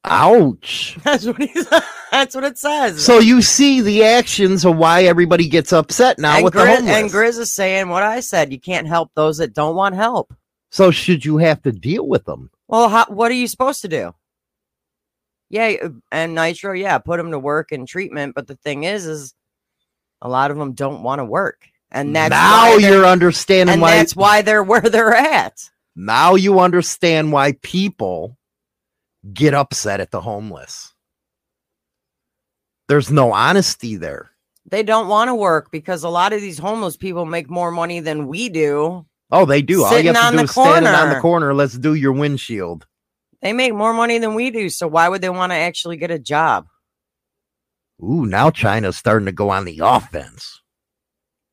[0.05, 0.97] Ouch.
[1.03, 1.49] That's what he
[2.11, 3.03] That's what it says.
[3.03, 6.95] So you see the actions of why everybody gets upset now and, with the homeless.
[6.95, 8.51] and Grizz is saying what I said.
[8.51, 10.33] You can't help those that don't want help.
[10.69, 12.51] so should you have to deal with them?
[12.67, 14.13] Well, how, what are you supposed to do?
[15.49, 18.33] Yeah, and Nitro, yeah, put them to work in treatment.
[18.33, 19.35] But the thing is, is
[20.21, 23.81] a lot of them don't want to work, and that's now why you're understanding and
[23.81, 23.97] why.
[23.97, 25.69] that's why they're where they're at.
[25.95, 28.35] now you understand why people
[29.31, 30.93] get upset at the homeless.
[32.89, 34.31] There's no honesty there.
[34.65, 37.99] They don't want to work because a lot of these homeless people make more money
[37.99, 39.05] than we do.
[39.31, 39.83] Oh, they do.
[39.83, 41.21] All you have on to do the is stand on the corner.
[41.21, 41.53] corner.
[41.53, 42.85] Let's do your windshield.
[43.41, 44.69] They make more money than we do.
[44.69, 46.67] So why would they want to actually get a job?
[48.01, 50.61] Ooh, now China's starting to go on the offense.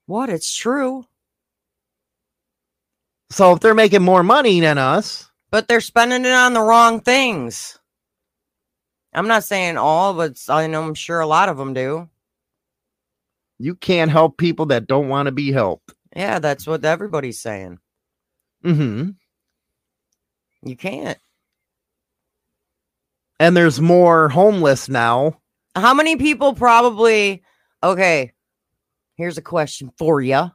[0.07, 0.29] What?
[0.29, 1.07] It's true.
[3.31, 7.01] So if they're making more money than us, but they're spending it on the wrong
[7.01, 7.79] things.
[9.13, 12.09] I'm not saying all, but I know I'm sure a lot of them do.
[13.59, 15.95] you can't help people that don't want to be helped.
[16.17, 17.79] Yeah, that's what everybody's saying.
[18.65, 19.11] Mm-hmm.
[20.69, 21.19] You can't.
[23.39, 25.41] And there's more homeless now.
[25.75, 27.43] How many people probably
[27.83, 28.33] okay,
[29.17, 30.51] here's a question for you.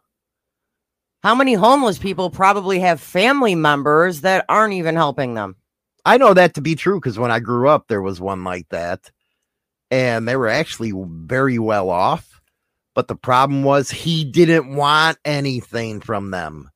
[1.26, 5.55] How many homeless people probably have family members that aren't even helping them?
[6.05, 8.69] I know that to be true because when I grew up, there was one like
[8.69, 9.09] that,
[9.89, 12.39] and they were actually very well off.
[12.93, 16.69] But the problem was he didn't want anything from them.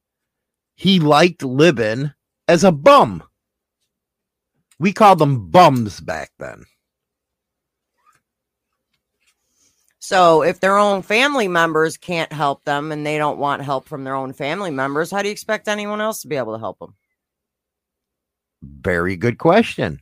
[0.76, 2.14] He liked living
[2.48, 3.22] as a bum.
[4.80, 6.64] We called them bums back then.
[10.10, 14.04] So, if their own family members can't help them and they don't want help from
[14.04, 16.80] their own family members, how do you expect anyone else to be able to help
[16.80, 16.96] them?
[18.64, 20.00] Very good question.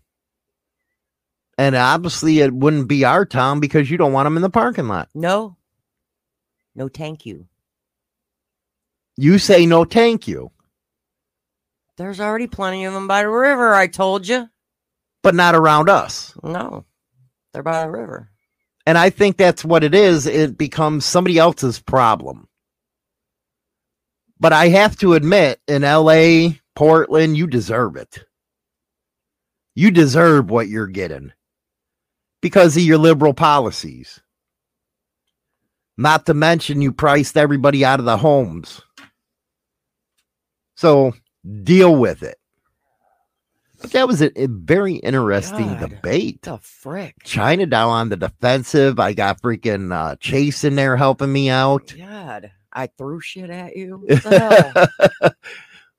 [1.58, 4.88] And obviously, it wouldn't be our town because you don't want them in the parking
[4.88, 5.10] lot.
[5.14, 5.58] No.
[6.74, 7.46] No, thank you.
[9.18, 10.52] You say no, thank you,
[11.98, 14.48] There's already plenty of them by the river, I told you.
[15.22, 16.34] but not around us.
[16.42, 16.86] No,
[17.52, 18.32] they're by the river.
[18.88, 20.28] And I think that's what it is.
[20.28, 22.48] It becomes somebody else's problem.
[24.40, 28.24] But I have to admit, in LA, Portland, you deserve it.
[29.76, 31.34] You deserve what you're getting
[32.42, 34.22] because of your liberal policies.
[35.98, 38.82] Not to mention, you priced everybody out of the homes.
[40.78, 41.14] So
[41.64, 42.37] deal with it.
[43.88, 45.90] But that was a, a very interesting God.
[45.92, 46.42] debate.
[46.42, 47.16] the frick?
[47.24, 49.00] China down on the defensive.
[49.00, 51.94] I got freaking uh, Chase in there helping me out.
[51.98, 54.06] God, I threw shit at you.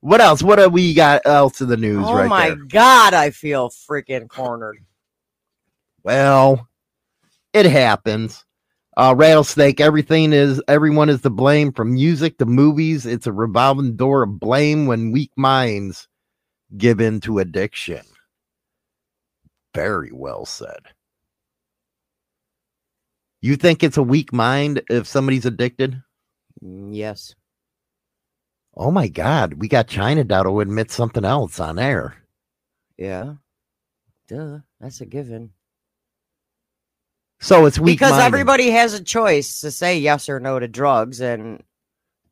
[0.01, 0.43] What what else?
[0.43, 2.57] What have we got else in the news oh right my there?
[2.57, 4.77] god, I feel freaking cornered.
[6.05, 6.69] Well,
[7.55, 8.45] it happens.
[8.99, 9.81] Uh, rattlesnake.
[9.81, 13.07] Everything is everyone is to blame from music to movies.
[13.07, 16.07] It's a revolving door of blame when weak minds
[16.77, 18.03] give in to addiction.
[19.75, 20.81] Very well said.
[23.41, 26.03] You think it's a weak mind if somebody's addicted?
[26.63, 27.35] Mm, Yes.
[28.81, 32.15] Oh my God, we got China Doll to admit something else on air.
[32.97, 33.35] Yeah.
[34.29, 34.59] Duh.
[34.81, 35.51] That's a given.
[37.41, 38.27] So it's weak because minded.
[38.27, 41.63] everybody has a choice to say yes or no to drugs and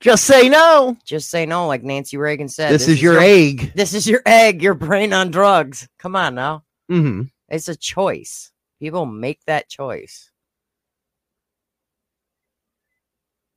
[0.06, 0.96] just say no.
[1.04, 2.70] just say no, like Nancy Reagan said.
[2.70, 3.72] This, is, your egg.
[3.74, 5.88] This is your egg, your brain on drugs.
[5.98, 6.62] Come on now.
[6.88, 8.52] hmm It's a choice.
[8.78, 10.30] People make that choice.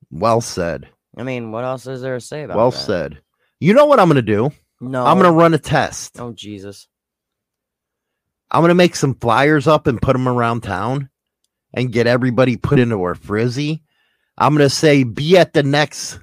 [0.10, 0.90] Well said.
[1.16, 2.78] I mean, what else is there to say about Well that?
[2.78, 3.22] said.
[3.60, 4.50] You know what I'm going to do?
[4.82, 5.06] No.
[5.06, 6.20] I'm going to run a test.
[6.20, 6.88] Oh Jesus.
[8.50, 11.10] I'm going to make some flyers up and put them around town
[11.76, 13.84] and get everybody put into a frizzy.
[14.36, 16.18] I'm going to say, be at the next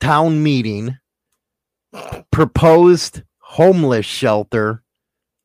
[0.00, 0.98] town meeting,
[2.30, 4.82] proposed homeless shelter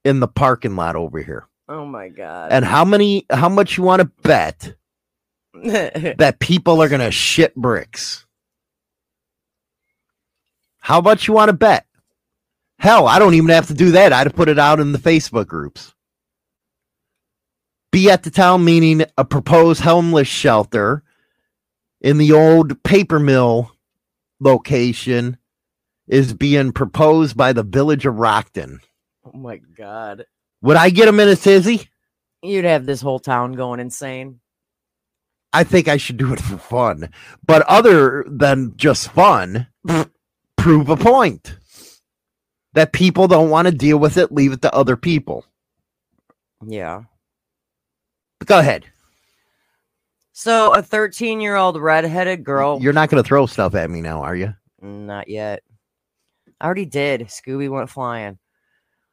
[0.04, 1.48] in the parking lot over here.
[1.68, 2.52] Oh my god.
[2.52, 4.76] And how many, how much you want to bet
[5.54, 8.26] that people are going to shit bricks?
[10.80, 11.86] How much you want to bet?
[12.80, 14.14] Hell, I don't even have to do that.
[14.14, 15.94] I'd put it out in the Facebook groups.
[17.92, 21.04] Be at the town meeting, a proposed homeless shelter
[22.02, 23.72] in the old paper mill
[24.40, 25.38] location
[26.08, 28.80] is being proposed by the village of Rockton.
[29.26, 30.26] oh my god.
[30.62, 31.90] Would I get them in a tizzy?
[32.42, 34.40] You'd have this whole town going insane.
[35.52, 37.10] I think I should do it for fun.
[37.46, 39.68] But other than just fun,
[40.58, 41.56] prove a point
[42.74, 45.46] that people don't want to deal with it, leave it to other people.
[46.66, 47.04] Yeah.
[48.46, 48.86] Go ahead.
[50.40, 52.80] So a 13 year old redheaded girl.
[52.82, 54.56] You're not going to throw stuff at me now, are you?
[54.82, 55.64] Not yet.
[56.62, 57.24] I already did.
[57.24, 58.40] Scooby went flying.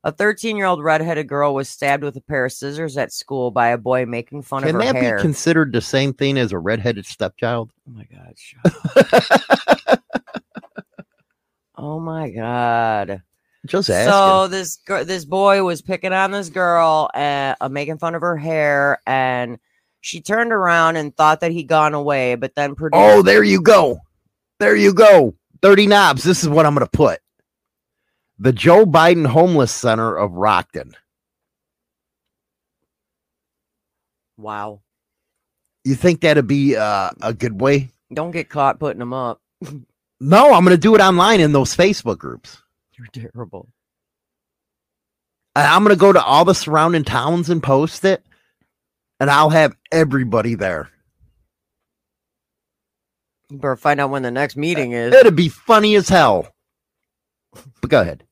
[0.04, 3.50] A 13 year old redheaded girl was stabbed with a pair of scissors at school
[3.50, 4.92] by a boy making fun Can of her hair.
[4.92, 7.72] Can that be considered the same thing as a redheaded stepchild?
[7.88, 9.98] oh my god!
[11.76, 13.20] oh my god!
[13.66, 14.12] Just asking.
[14.12, 18.36] So this this boy was picking on this girl and uh, making fun of her
[18.36, 19.58] hair, and
[20.06, 23.02] she turned around and thought that he'd gone away, but then produced.
[23.02, 23.98] oh, there you go.
[24.60, 25.34] There you go.
[25.60, 26.22] Dirty Knobs.
[26.22, 27.20] This is what I'm going to put.
[28.38, 30.94] The Joe Biden Homeless Center of Rockton.
[34.36, 34.80] wow!
[35.84, 37.88] You think that'd be uh, a good way?
[38.12, 39.40] Don't get caught putting them up.
[40.18, 42.62] No, I'm going to do it online in those Facebook groups.
[42.92, 43.68] You're terrible.
[45.54, 48.24] I'm going to go to all the surrounding towns and post it,
[49.20, 50.90] and I'll have everybody there.
[53.50, 55.14] You better find out when the next meeting is.
[55.14, 56.48] It'd be funny as hell.
[57.80, 58.24] But go ahead.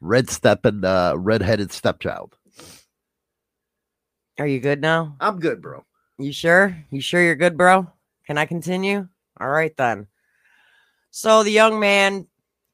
[0.00, 2.36] Red step and uh, redheaded stepchild.
[4.38, 5.16] Are you good now?
[5.20, 5.84] I'm good, bro.
[6.18, 6.76] You sure?
[6.90, 7.90] You sure you're good, bro?
[8.26, 9.08] Can I continue?
[9.40, 10.06] All right then.
[11.10, 12.26] So the young man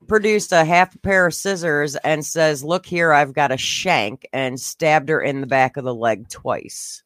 [0.09, 4.26] produced a half a pair of scissors and says, "Look here, I've got a shank,"
[4.32, 7.03] and stabbed her in the back of the leg twice.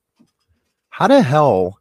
[0.96, 1.78] How the hell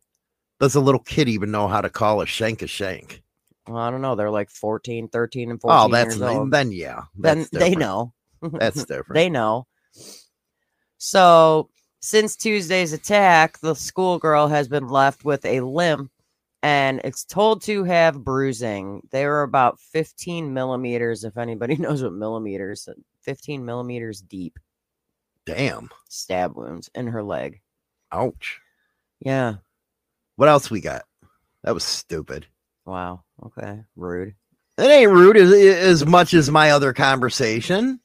[0.60, 3.24] does a little kid even know how to call a shank a shank?
[3.66, 4.14] Well, I don't know.
[4.14, 6.52] They're like 14, 13, and 14 Oh, that's old.
[6.52, 7.04] then yeah.
[7.18, 8.12] Then that's they know.
[8.42, 9.14] That's different.
[9.14, 9.68] they know.
[10.98, 11.70] So,
[12.02, 16.12] since Tuesday's attack, the schoolgirl has been left with a limp
[16.62, 19.02] and it's told to have bruising.
[19.12, 22.90] They were about 15 millimeters, if anybody knows what millimeters,
[23.22, 24.60] 15 millimeters deep
[25.46, 25.90] Damn.
[26.10, 27.62] stab wounds in her leg.
[28.12, 28.60] Ouch.
[29.26, 29.56] Yeah.
[30.38, 31.04] What else we got?
[31.64, 32.46] That was stupid.
[32.86, 33.24] Wow.
[33.44, 33.82] Okay.
[33.96, 34.36] Rude.
[34.78, 38.00] It ain't rude as, as much as my other conversation.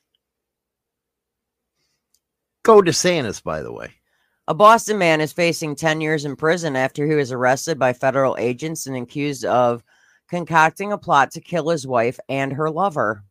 [2.63, 3.93] Go to Santa's, by the way.
[4.49, 8.37] A Boston man is facing 10 years in prison after he was arrested by federal
[8.39, 9.85] agents and accused of
[10.29, 13.25] concocting a plot to kill his wife and her lover.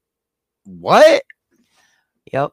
[0.66, 1.24] What?
[2.32, 2.52] Yep.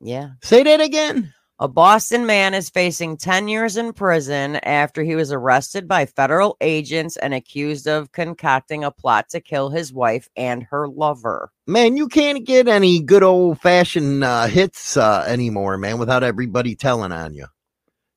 [0.00, 0.30] Yeah.
[0.42, 1.34] Say that again.
[1.62, 6.56] A Boston man is facing 10 years in prison after he was arrested by federal
[6.60, 11.52] agents and accused of concocting a plot to kill his wife and her lover.
[11.68, 16.74] Man, you can't get any good old fashioned uh, hits uh, anymore, man, without everybody
[16.74, 17.46] telling on you.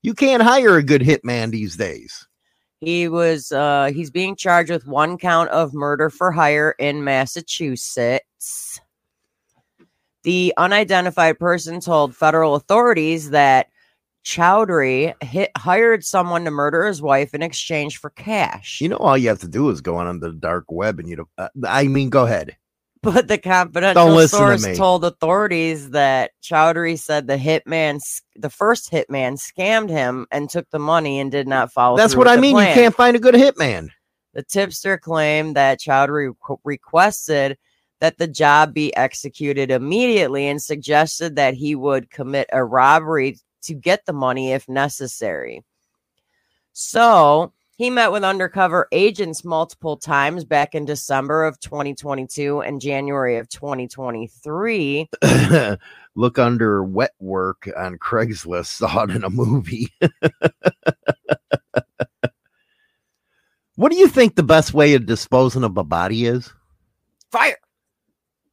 [0.01, 2.27] You can't hire a good hitman these days.
[2.81, 8.81] He was uh he's being charged with one count of murder for hire in Massachusetts.
[10.25, 13.67] The unidentified person told federal authorities that
[14.25, 18.81] Chowdhury hit, hired someone to murder his wife in exchange for cash.
[18.81, 21.15] You know, all you have to do is go on the dark web and you
[21.17, 22.57] know, uh, I mean, go ahead.
[23.03, 27.99] But the confidential listen to source told authorities that Chowdhury said the hitman,
[28.35, 31.97] the first hitman, scammed him and took the money and did not follow.
[31.97, 32.57] That's what I mean.
[32.57, 33.89] You can't find a good hitman.
[34.33, 37.59] The tipster claimed that Chowdhury requested
[38.05, 43.73] that the job be executed immediately and suggested that he would commit a robbery to
[43.73, 45.63] get the money if necessary.
[46.73, 53.37] So he met with undercover agents multiple times back in December of 2022 and January
[53.37, 55.09] of 2023.
[56.15, 59.91] Look under wet work on Craigslist, saw it in a movie.
[63.75, 66.53] what do you think the best way of disposing of a body is?
[67.31, 67.57] Fire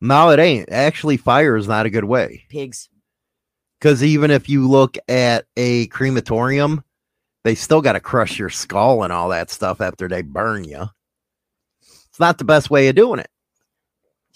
[0.04, 0.68] No, it ain't.
[0.72, 2.44] Actually, fire is not a good way.
[2.48, 2.88] pigs.
[3.78, 6.82] Because even if you look at a crematorium,
[7.44, 10.86] they still got to crush your skull and all that stuff after they burn you.
[12.10, 13.30] It's not the best way of doing it.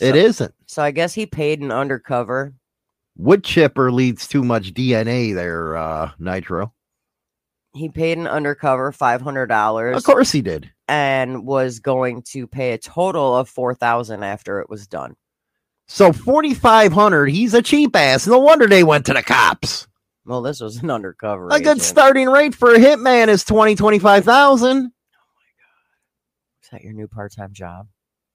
[0.00, 0.54] It So- isn't.
[0.66, 2.54] So I guess he paid an undercover.
[3.16, 6.72] Wood chipper leads too much DNA there, uh, Nitro.
[7.74, 9.96] He paid an undercover five hundred dollars.
[9.96, 10.70] Of course he did.
[10.88, 15.16] and was going to pay a total of 4000 after it was done.
[15.88, 17.26] So forty five hundred.
[17.26, 18.26] He's a cheap ass.
[18.26, 19.86] No wonder they went to the cops.
[20.24, 21.48] Well, this was an undercover.
[21.50, 24.92] A good starting rate for a hitman is twenty twenty five thousand.
[26.62, 27.86] Is that your new part-time job?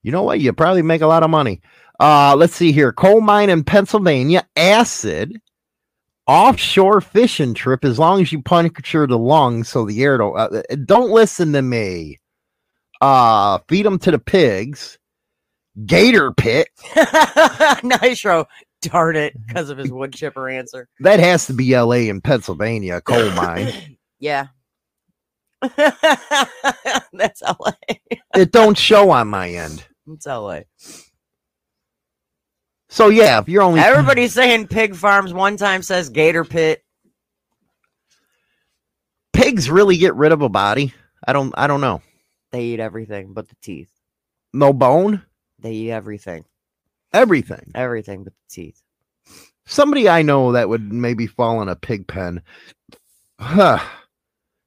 [0.04, 0.40] You know what?
[0.40, 1.62] You probably make a lot of money.
[2.00, 2.94] Uh, let's see here.
[2.94, 4.48] Coal mine in Pennsylvania.
[4.56, 5.42] Acid.
[6.28, 7.84] Offshore fishing trip.
[7.84, 10.38] As long as you puncture the lungs, so the air don't.
[10.38, 12.18] Uh, don't listen to me.
[13.02, 14.98] Uh, feed them to the pigs.
[15.86, 16.68] Gator pit.
[17.84, 18.46] Nitro,
[18.82, 20.88] darn it, because of his wood chipper answer.
[21.00, 22.10] That has to be L.A.
[22.10, 22.98] in Pennsylvania.
[22.98, 23.98] a Coal mine.
[24.20, 24.48] yeah.
[25.78, 27.72] That's LA.
[28.36, 29.86] it don't show on my end.
[30.08, 30.62] It's LA.
[32.90, 35.34] So yeah, if you're only Everybody's saying pig farms.
[35.34, 36.84] One time says gator pit.
[39.34, 40.94] pigs really get rid of a body.
[41.26, 41.54] I don't.
[41.58, 42.02] I don't know.
[42.52, 43.92] They eat everything but the teeth.
[44.52, 45.22] No bone.
[45.62, 46.46] They eat everything.
[47.14, 47.72] Everything.
[47.76, 48.82] Everything but the teeth.
[49.66, 52.42] somebody I know that would maybe fall in a pig pen.
[53.40, 53.80] Huh.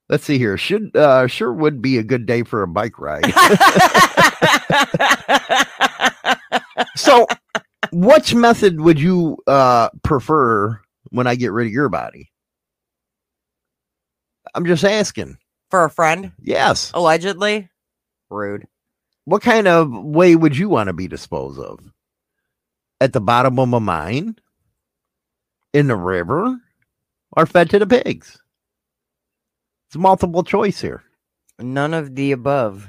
[0.08, 0.56] Let's see here.
[0.58, 3.24] Should uh sure would be a good day for a bike ride.
[6.96, 7.26] so
[7.92, 10.80] which method would you uh prefer
[11.10, 12.30] when I get rid of your body?
[14.54, 15.38] I'm just asking.
[15.70, 16.90] For a friend, Yes.
[16.94, 17.68] allegedly.
[18.30, 18.66] Rude.
[19.26, 21.80] What kind of way would you want to be disposed of?
[23.00, 24.36] At the bottom of a mine?
[25.72, 26.56] In the river?
[27.36, 28.38] Or fed to the pigs?
[29.88, 31.02] It's multiple choice here.
[31.58, 32.88] None of the above.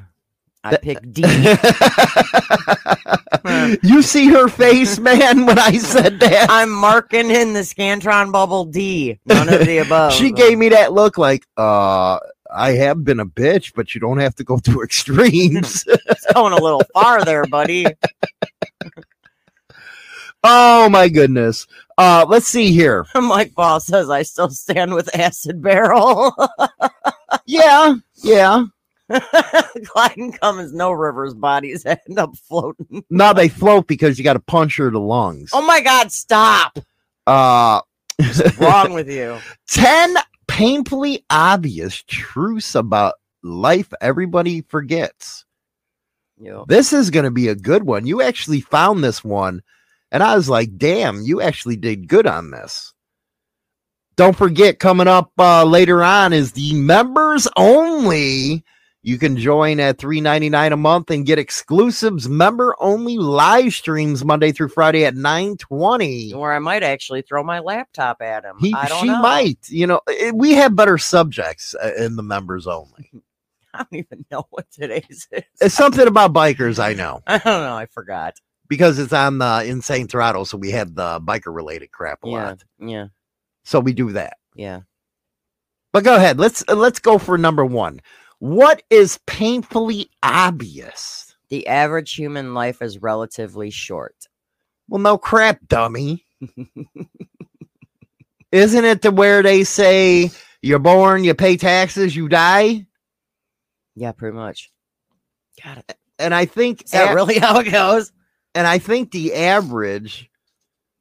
[0.63, 1.23] I picked D.
[3.83, 6.47] you see her face, man, when I said that.
[6.49, 9.19] I'm marking in the Scantron bubble D.
[9.25, 10.13] None of the above.
[10.13, 12.19] she gave me that look like, uh,
[12.55, 15.85] I have been a bitch, but you don't have to go to extremes.
[16.07, 17.85] It's going a little far there, buddy.
[20.43, 21.67] oh my goodness.
[21.97, 23.05] Uh, let's see here.
[23.15, 26.33] Mike Ball says I still stand with acid barrel.
[27.45, 28.65] Yeah, yeah.
[29.09, 33.03] Clyde and Cummins, no rivers bodies end up floating.
[33.09, 35.51] No, they float because you got to puncture the lungs.
[35.53, 36.11] Oh my God!
[36.11, 36.79] Stop.
[37.27, 37.81] Uh,
[38.17, 39.39] What's wrong with you?
[39.69, 40.15] 10
[40.55, 45.43] painfully obvious truths about life everybody forgets.
[46.37, 46.63] You.
[46.69, 48.07] This is going to be a good one.
[48.07, 49.61] You actually found this one,
[50.13, 52.93] and I was like, damn, you actually did good on this.
[54.15, 58.63] Don't forget, coming up uh, later on is the members only.
[59.05, 64.51] You can join at $3.99 a month and get exclusives, member only live streams Monday
[64.51, 66.33] through Friday at 920.
[66.33, 68.55] Or I might actually throw my laptop at him.
[68.59, 69.21] He, I don't she know.
[69.21, 73.11] might, you know, eh, we have better subjects uh, in the members only.
[73.75, 75.43] I don't even know what today's is.
[75.61, 77.75] It's something about bikers, I know, I don't know.
[77.75, 78.33] I forgot.
[78.69, 82.33] because it's on the Insane Throttle, so we have the biker related crap a Yeah.
[82.45, 82.63] lot.
[82.79, 83.05] Yeah.
[83.65, 84.37] So we do that.
[84.55, 84.79] Yeah.
[85.93, 86.39] But go ahead.
[86.39, 88.01] Let's uh, let's go for number one.
[88.39, 91.35] What is painfully obvious?
[91.49, 94.15] The average human life is relatively short.
[94.87, 96.25] Well, no crap, dummy.
[98.51, 100.31] Isn't it to where they say
[100.61, 102.85] you're born, you pay taxes, you die?
[103.95, 104.71] Yeah, pretty much.
[105.63, 105.97] Got it.
[106.19, 108.11] And I think that a- really how it goes?
[108.53, 110.29] and I think the average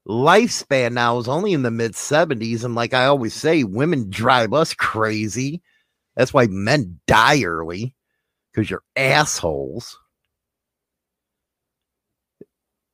[0.08, 2.64] lifespan now is only in the mid 70s.
[2.64, 5.62] And like I always say, women drive us crazy.
[6.16, 7.94] That's why men die early
[8.52, 9.98] because you're assholes.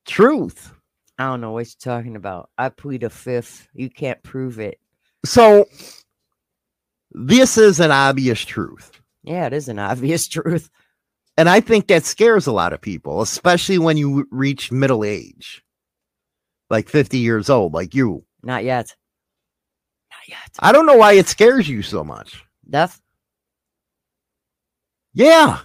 [0.06, 0.72] Truth.
[1.18, 2.48] I don't know what you're talking about.
[2.56, 3.68] I plead a fifth.
[3.74, 4.80] You can't prove it.
[5.24, 5.66] So,
[7.12, 8.90] this is an obvious truth.
[9.22, 10.70] Yeah, it is an obvious truth.
[11.36, 15.62] And I think that scares a lot of people, especially when you reach middle age,
[16.70, 18.24] like 50 years old, like you.
[18.42, 18.94] Not yet.
[20.10, 20.50] Not yet.
[20.58, 22.44] I don't know why it scares you so much.
[22.68, 23.00] Death?
[25.12, 25.60] Yeah.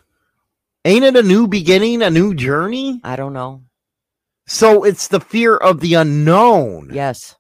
[0.86, 3.00] Ain't it a new beginning, a new journey?
[3.04, 3.64] I don't know.
[4.48, 7.36] So it's the fear of the unknown Yes.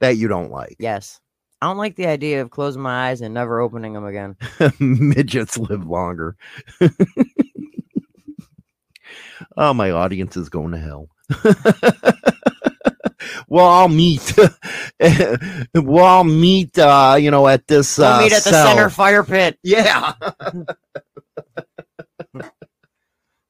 [0.00, 0.76] that you don't like.
[0.78, 1.20] Yes.
[1.62, 4.36] I don't like the idea of closing my eyes and never opening them again.
[4.78, 6.36] Midgets live longer.
[9.56, 11.08] oh, my audience is going to hell.
[13.48, 14.34] well, I'll meet.
[15.74, 16.78] well, I'll meet.
[16.78, 17.96] Uh, you know, at this.
[17.96, 18.66] We'll uh, meet at the cell.
[18.66, 19.58] center fire pit.
[19.62, 20.12] Yeah.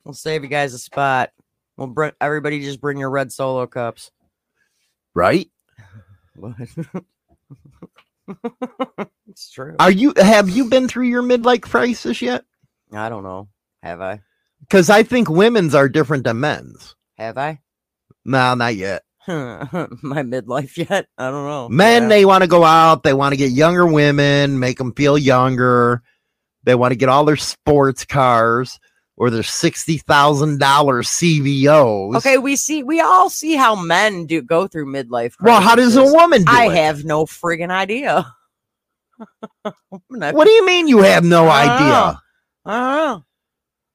[0.04, 1.30] We'll save you guys a spot.
[1.76, 4.10] We'll bring everybody just bring your red solo cups.
[5.14, 5.48] Right.
[6.36, 6.54] What?
[9.28, 9.76] it's true.
[9.78, 10.12] Are you?
[10.16, 12.44] Have you been through your midlife crisis yet?
[12.92, 13.48] I don't know.
[13.84, 14.20] Have I?
[14.60, 16.96] Because I think women's are different than men's.
[17.18, 17.60] Have I?
[18.24, 19.04] No, not yet.
[19.28, 21.06] My midlife yet?
[21.16, 21.68] I don't know.
[21.68, 22.08] Men, Yeah.
[22.08, 23.04] they want to go out.
[23.04, 26.02] They want to get younger women, make them feel younger.
[26.64, 28.78] They want to get all their sports cars
[29.16, 32.16] or their sixty thousand dollars CVOs.
[32.16, 35.34] Okay, we see we all see how men do go through midlife.
[35.40, 36.72] Well, how does a woman do I it?
[36.76, 38.26] have no friggin' idea.
[40.08, 42.22] What do you mean you have no I don't idea?
[42.66, 43.24] I don't know.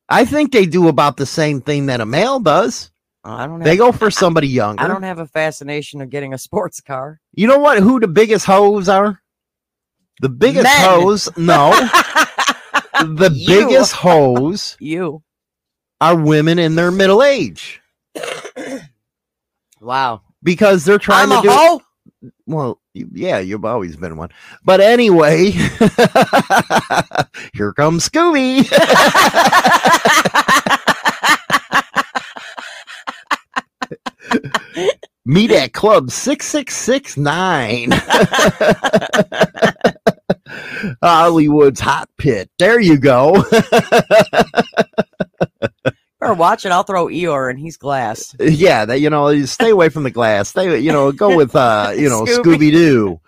[0.08, 2.90] I think they do about the same thing that a male does.
[3.24, 3.60] I don't.
[3.60, 4.82] Have, They go for somebody younger.
[4.82, 7.20] I don't have a fascination of getting a sports car.
[7.34, 7.80] you know what?
[7.84, 9.22] Who the biggest hoes are?
[10.22, 10.90] The biggest Men.
[10.90, 11.30] hoes.
[11.38, 11.72] No,
[13.06, 13.48] the You.
[13.48, 15.24] biggest hoes You.
[16.02, 17.82] are women in their middle age
[19.82, 20.22] Wow.
[20.44, 21.54] because they're trying I'm to do.
[21.54, 21.82] hoe.
[22.46, 24.30] Well, yeah, you've always been one.
[24.66, 25.52] But anyway,
[27.54, 28.68] here comes Scooby.
[35.30, 37.92] Meet at Club 6669.
[41.04, 42.50] Hollywood's Hot Pit.
[42.58, 43.44] There you go.
[46.22, 46.74] Or watch it.
[46.74, 48.36] I'll throw Eeyore and he's glass.
[48.42, 50.50] yeah, that you know, you stay away from the glass.
[50.50, 52.74] Stay, you know, go with uh, you know, Scooby.
[52.74, 53.22] Doo.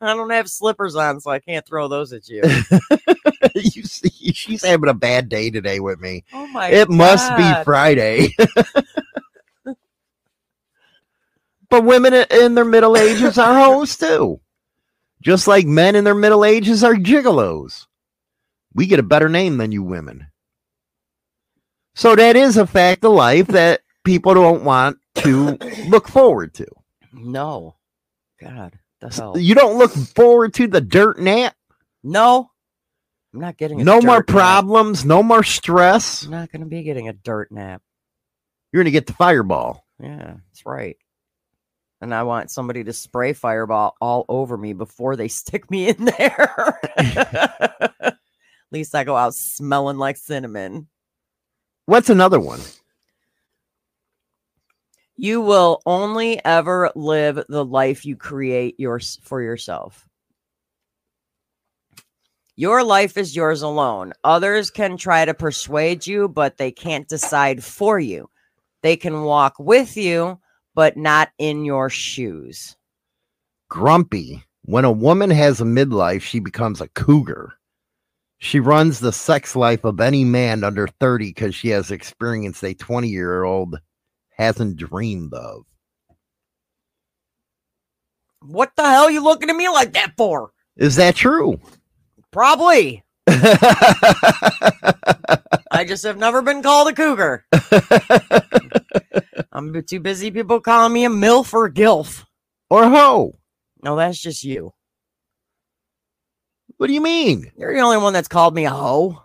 [0.00, 2.42] I don't have slippers on, so I can't throw those at you.
[3.56, 6.22] you see, she's having a bad day today with me.
[6.32, 6.68] Oh my!
[6.68, 8.28] It must be Friday.
[11.68, 14.40] But women in their middle ages are hoes too.
[15.22, 17.86] Just like men in their middle ages are gigolos.
[18.74, 20.28] We get a better name than you women.
[21.94, 25.56] So that is a fact of life that people don't want to
[25.88, 26.66] look forward to.
[27.12, 27.76] No,
[28.40, 29.38] God, the hell.
[29.38, 31.54] You don't look forward to the dirt nap.
[32.04, 32.50] No,
[33.32, 34.36] I'm not getting a No more dirt nap.
[34.36, 36.24] problems, no more stress.
[36.24, 37.80] I'm not going to be getting a dirt nap.
[38.72, 39.84] You're going to get the fireball.
[39.98, 40.96] Yeah, that's right.
[42.00, 46.04] And I want somebody to spray fireball all over me before they stick me in
[46.04, 46.78] there.
[46.96, 48.16] At
[48.70, 50.88] least I go out smelling like cinnamon.
[51.86, 52.60] What's another one?
[55.16, 60.06] You will only ever live the life you create yours for yourself.
[62.54, 64.12] Your life is yours alone.
[64.24, 68.28] Others can try to persuade you, but they can't decide for you.
[68.82, 70.38] They can walk with you,
[70.76, 72.76] but not in your shoes.
[73.68, 74.44] grumpy.
[74.66, 77.54] When a woman has a midlife, she becomes a cougar.
[78.38, 82.74] She runs the sex life of any man under 30 because she has experience a
[82.74, 83.78] 20 year old
[84.36, 85.62] hasn't dreamed of.
[88.42, 90.50] What the hell are you looking at me like that for?
[90.76, 91.58] Is that true?
[92.32, 93.02] Probably.
[95.70, 97.44] I just have never been called a cougar.
[99.52, 102.24] I'm too busy people calling me a MILF or GILF.
[102.70, 103.32] or ho?
[103.82, 104.72] No, that's just you.
[106.76, 107.50] What do you mean?
[107.56, 109.22] You're the only one that's called me a hoe.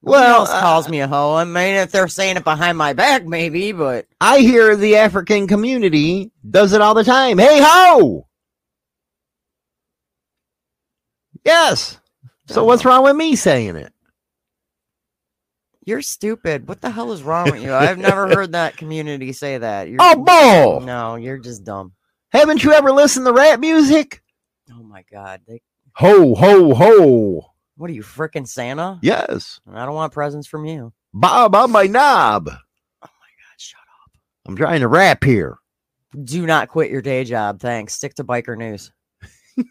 [0.00, 1.34] Well, Well, else uh, calls me a hoe.
[1.34, 5.48] I mean, if they're saying it behind my back, maybe, but I hear the African
[5.48, 7.38] community does it all the time.
[7.38, 8.26] Hey ho!
[11.44, 11.98] Yes.
[12.46, 13.92] So what's wrong with me saying it?
[15.88, 16.68] You're stupid.
[16.68, 17.72] What the hell is wrong with you?
[17.74, 19.88] I've never heard that community say that.
[19.88, 20.80] You're, Oh, bull!
[20.80, 21.92] no, you're just dumb.
[22.30, 24.22] Haven't you ever listened to rap music?
[24.70, 25.62] Oh my god, they,
[25.94, 27.50] Ho ho ho!
[27.76, 28.98] what are you freaking Santa?
[29.02, 30.92] Yes, I don't want presents from you.
[31.14, 32.48] Bob on my knob.
[32.48, 32.52] Oh
[33.02, 34.10] my god, shut up.
[34.46, 35.56] I'm trying to rap here.
[36.22, 37.60] Do not quit your day job.
[37.60, 37.94] Thanks.
[37.94, 38.92] Stick to biker news.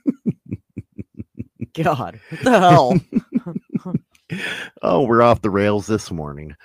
[1.74, 2.99] God, what the hell?
[4.82, 6.56] Oh, we're off the rails this morning.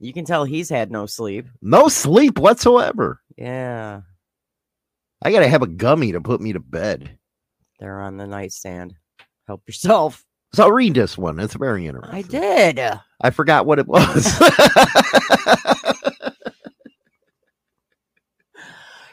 [0.00, 1.46] You can tell he's had no sleep.
[1.62, 3.20] No sleep whatsoever.
[3.38, 4.02] Yeah,
[5.22, 7.18] I gotta have a gummy to put me to bed.
[7.80, 8.94] they're on the nightstand.
[9.46, 10.24] Help yourself.
[10.54, 11.40] So I read this one.
[11.40, 12.14] It's very interesting.
[12.14, 12.80] I did.
[13.22, 14.26] I forgot what it was.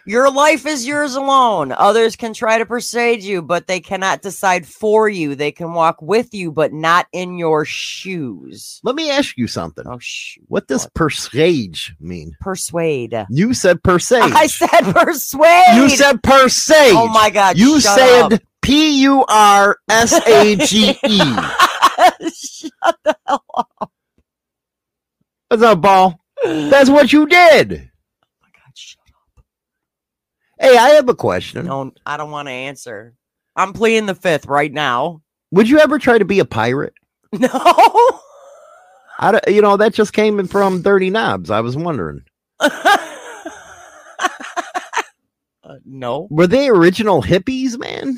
[0.06, 1.72] Your life is yours alone.
[1.72, 5.36] Others can try to persuade you, but they cannot decide for you.
[5.36, 8.80] They can walk with you, but not in your shoes.
[8.84, 9.86] Let me ask you something.
[9.88, 10.43] Oh, shoot.
[10.47, 10.93] What does What?
[10.95, 12.36] persage mean?
[12.41, 13.26] Persuade.
[13.30, 14.22] You said persage.
[14.34, 15.76] I said persuade.
[15.76, 16.93] you said persage.
[16.93, 17.58] Oh my God.
[17.58, 18.41] You said up.
[18.62, 21.20] P U R S A G E.
[22.34, 22.72] shut
[23.04, 23.91] the hell up.
[25.50, 26.20] What's up, ball?
[26.43, 27.74] That's what you did.
[27.74, 29.00] Oh my God, shut
[30.60, 31.66] Hey, I have a question.
[31.66, 33.14] No, I don't want to answer.
[33.55, 35.22] I'm pleading the fifth right now.
[35.51, 36.93] Would you ever try to be a pirate?
[37.38, 37.49] No.
[39.22, 41.49] I, don't- you know, that just came in from Dirty Knobs.
[41.51, 42.24] I was wondering.
[45.64, 46.28] Uh, no.
[46.32, 48.18] Were they original hippies, man?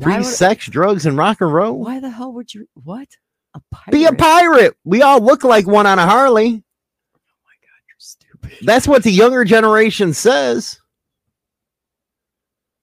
[0.00, 1.80] Free sex, drugs, and rock and roll?
[1.80, 2.68] Why the hell would you?
[2.74, 3.08] What?
[3.54, 3.90] A pirate?
[3.92, 4.76] Be a pirate.
[4.84, 6.46] We all look like one on a Harley.
[6.46, 8.52] Oh my god, you're stupid.
[8.64, 10.78] That's what the younger generation says.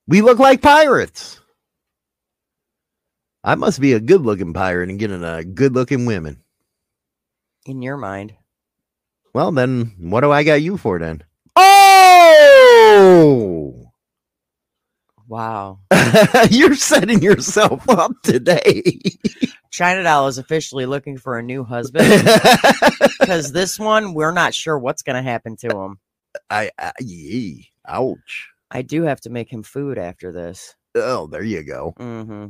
[0.07, 1.39] We look like pirates.
[3.43, 6.41] I must be a good looking pirate and getting a good looking women.
[7.65, 8.33] In your mind.
[9.33, 11.23] Well, then what do I got you for then?
[11.55, 12.93] Oh!
[15.27, 15.79] Wow.
[16.49, 18.83] You're setting yourself up today.
[19.71, 22.07] China Doll is officially looking for a new husband
[23.19, 25.99] because this one, we're not sure what's going to happen to him.
[26.49, 28.52] I, I yee, ouch.
[28.73, 30.75] I do have to make him food after this.
[30.95, 31.93] Oh, there you go.
[31.97, 32.45] hmm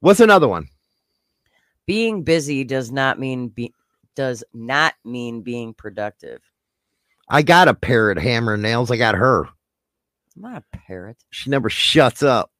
[0.00, 0.68] What's another one?
[1.86, 3.72] Being busy does not mean be
[4.14, 6.40] does not mean being productive.
[7.28, 8.90] I got a parrot hammer nails.
[8.90, 9.44] I got her.
[10.36, 11.16] I'm not a parrot.
[11.30, 12.50] She never shuts up.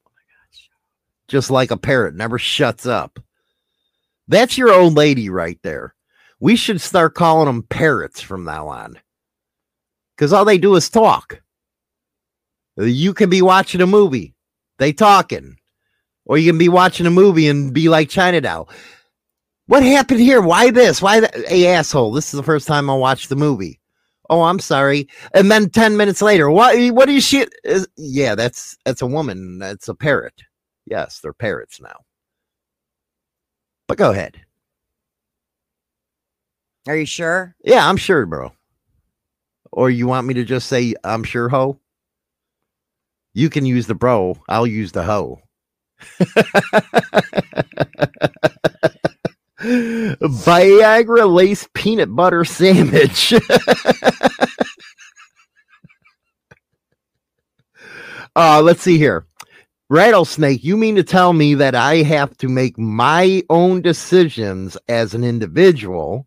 [1.28, 3.18] Just like a parrot never shuts up.
[4.28, 5.94] That's your old lady right there.
[6.40, 8.98] We should start calling them parrots from now on.
[10.16, 11.40] Because all they do is talk.
[12.76, 14.34] You can be watching a movie,
[14.78, 15.56] they talking.
[16.26, 18.68] Or you can be watching a movie and be like China Doll.
[19.66, 20.40] What happened here?
[20.40, 21.00] Why this?
[21.00, 21.34] Why that?
[21.48, 23.80] Hey, asshole, this is the first time I watched the movie.
[24.28, 25.08] Oh, I'm sorry.
[25.34, 29.58] And then 10 minutes later, what what is she is, yeah, that's that's a woman.
[29.58, 30.42] That's a parrot.
[30.84, 31.96] Yes, they're parrots now.
[33.88, 34.40] But go ahead.
[36.88, 37.54] Are you sure?
[37.64, 38.52] Yeah, I'm sure, bro.
[39.72, 41.78] Or you want me to just say I'm sure ho?
[43.36, 45.42] You can use the bro, I'll use the hoe.
[49.60, 53.34] Viagra lace peanut butter sandwich.
[58.36, 59.26] uh, let's see here.
[59.90, 65.12] Rattlesnake, you mean to tell me that I have to make my own decisions as
[65.12, 66.26] an individual?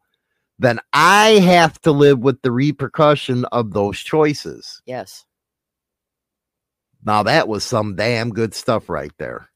[0.59, 4.83] Then I have to live with the repercussion of those choices.
[4.85, 5.25] Yes.
[7.09, 9.49] Now that was some damn good stuff right there.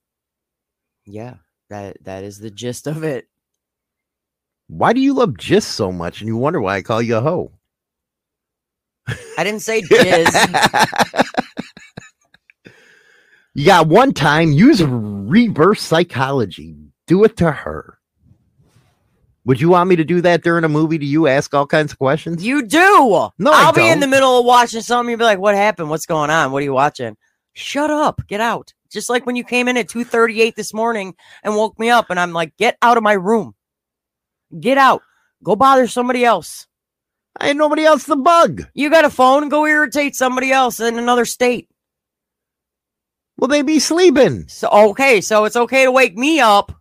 [1.06, 1.36] Yeah.
[1.70, 3.28] That that is the gist of it.
[4.66, 7.22] Why do you love just so much and you wonder why I call you a
[7.22, 7.52] hoe?
[9.38, 11.26] I didn't say jizz.
[13.54, 16.76] you got one time, use reverse psychology.
[17.06, 18.00] Do it to her.
[19.46, 20.98] Would you want me to do that during a movie?
[20.98, 22.44] Do you ask all kinds of questions?
[22.44, 23.30] you do.
[23.38, 25.12] No, I'll be in the middle of watching something.
[25.12, 25.92] You'll be like, "What happened?
[25.92, 26.52] What's going on?
[26.52, 27.16] What are you watching?"
[27.54, 28.22] Shut up.
[28.28, 28.74] Get out.
[28.92, 31.90] Just like when you came in at two thirty eight this morning and woke me
[31.90, 33.56] up, and I'm like, "Get out of my room.
[34.60, 35.02] Get out.
[35.44, 36.68] Go bother somebody else.
[37.40, 38.64] I ain't nobody else to bug.
[38.74, 39.50] You got a phone?
[39.50, 41.70] Go irritate somebody else in another state."
[43.38, 44.48] Will they be sleeping?
[44.48, 46.72] So okay, so it's okay to wake me up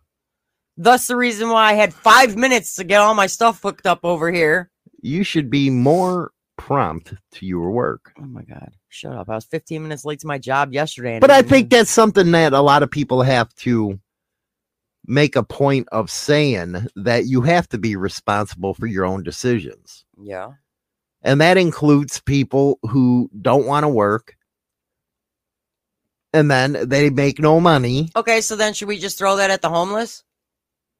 [0.76, 4.00] Thus, the reason why I had five minutes to get all my stuff hooked up
[4.04, 4.70] over here.
[5.02, 6.32] You should be more
[6.62, 8.12] prompt to your work.
[8.18, 8.72] Oh my god!
[8.88, 9.28] Shut up!
[9.28, 11.18] I was 15 minutes late to my job yesterday.
[11.18, 13.98] But I think that's something that a lot of people have to
[15.06, 20.04] make a point of saying that you have to be responsible for your own decisions.
[20.20, 20.52] yeah.
[21.24, 24.36] And that includes people who don't want to work
[26.32, 28.08] and then they make no money.
[28.16, 30.24] Okay, so then should we just throw that at the homeless?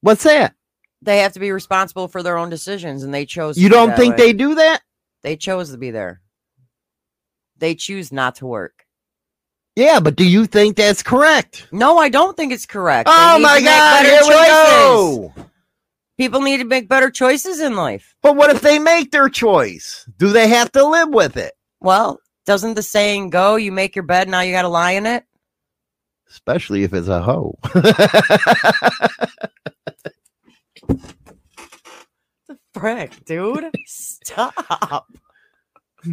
[0.00, 0.54] What's that?
[1.00, 3.58] They have to be responsible for their own decisions, and they chose.
[3.58, 4.26] You to don't think way.
[4.26, 4.82] they do that?
[5.22, 6.20] They chose to be there.
[7.58, 8.84] They choose not to work.
[9.76, 11.68] Yeah, but do you think that's correct?
[11.72, 13.08] No, I don't think it's correct.
[13.10, 15.34] Oh my God, here we go.
[16.18, 18.14] People need to make better choices in life.
[18.22, 20.06] But what if they make their choice?
[20.18, 21.54] Do they have to live with it?
[21.80, 25.06] Well, doesn't the saying go, you make your bed, now you got to lie in
[25.06, 25.24] it?
[26.28, 27.58] Especially if it's a hoe.
[32.74, 33.70] Frick, dude.
[33.86, 35.06] Stop.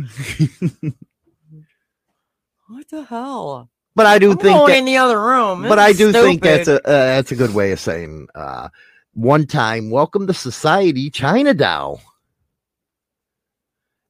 [2.68, 3.70] what the hell?
[3.96, 5.64] but I do I'm think that, in the other room.
[5.64, 6.82] but I do think that's a uh,
[7.16, 8.70] that's a good way of saying uh
[9.14, 12.02] one time welcome to society China Doll.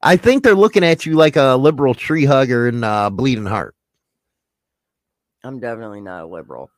[0.01, 3.75] I think they're looking at you like a liberal tree hugger and uh, bleeding heart.
[5.43, 6.69] I'm definitely not a liberal.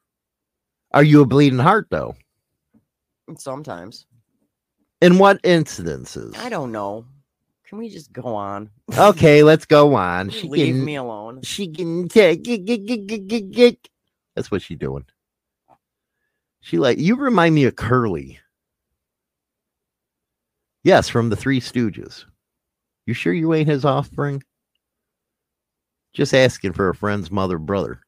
[0.92, 2.16] Are you a bleeding heart though?
[3.38, 4.06] Sometimes.
[5.02, 6.38] In what incidences?
[6.38, 7.06] I don't know.
[7.68, 8.70] Can we just go on?
[8.98, 10.30] Okay, let's go on.
[10.30, 11.42] She leave can, me alone.
[11.44, 12.44] she can take.
[14.36, 15.06] That's what she doing.
[16.60, 18.40] She like you remind me of Curly.
[20.84, 22.26] Yes, from the Three Stooges.
[23.06, 24.44] You sure you ain't his offspring?
[26.14, 28.02] Just asking for a friend's mother brother.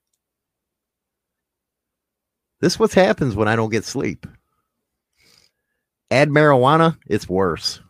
[2.59, 4.27] This what happens when I don't get sleep.
[6.13, 7.81] Add marijuana, it's worse.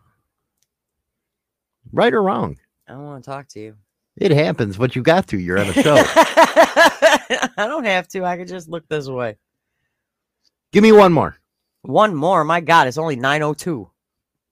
[1.92, 2.56] Right or wrong?
[2.88, 3.76] I don't want to talk to you.
[4.16, 5.38] It happens, but you got to.
[5.38, 5.96] You're on a show.
[6.08, 8.24] I don't have to.
[8.24, 9.36] I could just look this way.
[10.72, 11.36] Give me one more.
[11.82, 12.46] One more.
[12.46, 13.90] My God, it's only 902.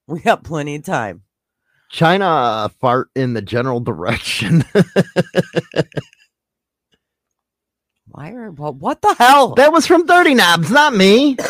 [0.05, 1.23] We got plenty of time.
[1.89, 4.65] China fart in the general direction.
[8.13, 9.55] Why are what, what the hell?
[9.55, 11.37] that was from Dirty Knobs, not me.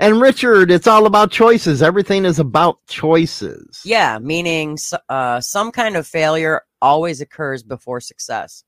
[0.00, 1.82] And Richard, it's all about choices.
[1.82, 3.80] Everything is about choices.
[3.84, 4.78] yeah, meaning
[5.08, 8.62] uh, some kind of failure always occurs before success.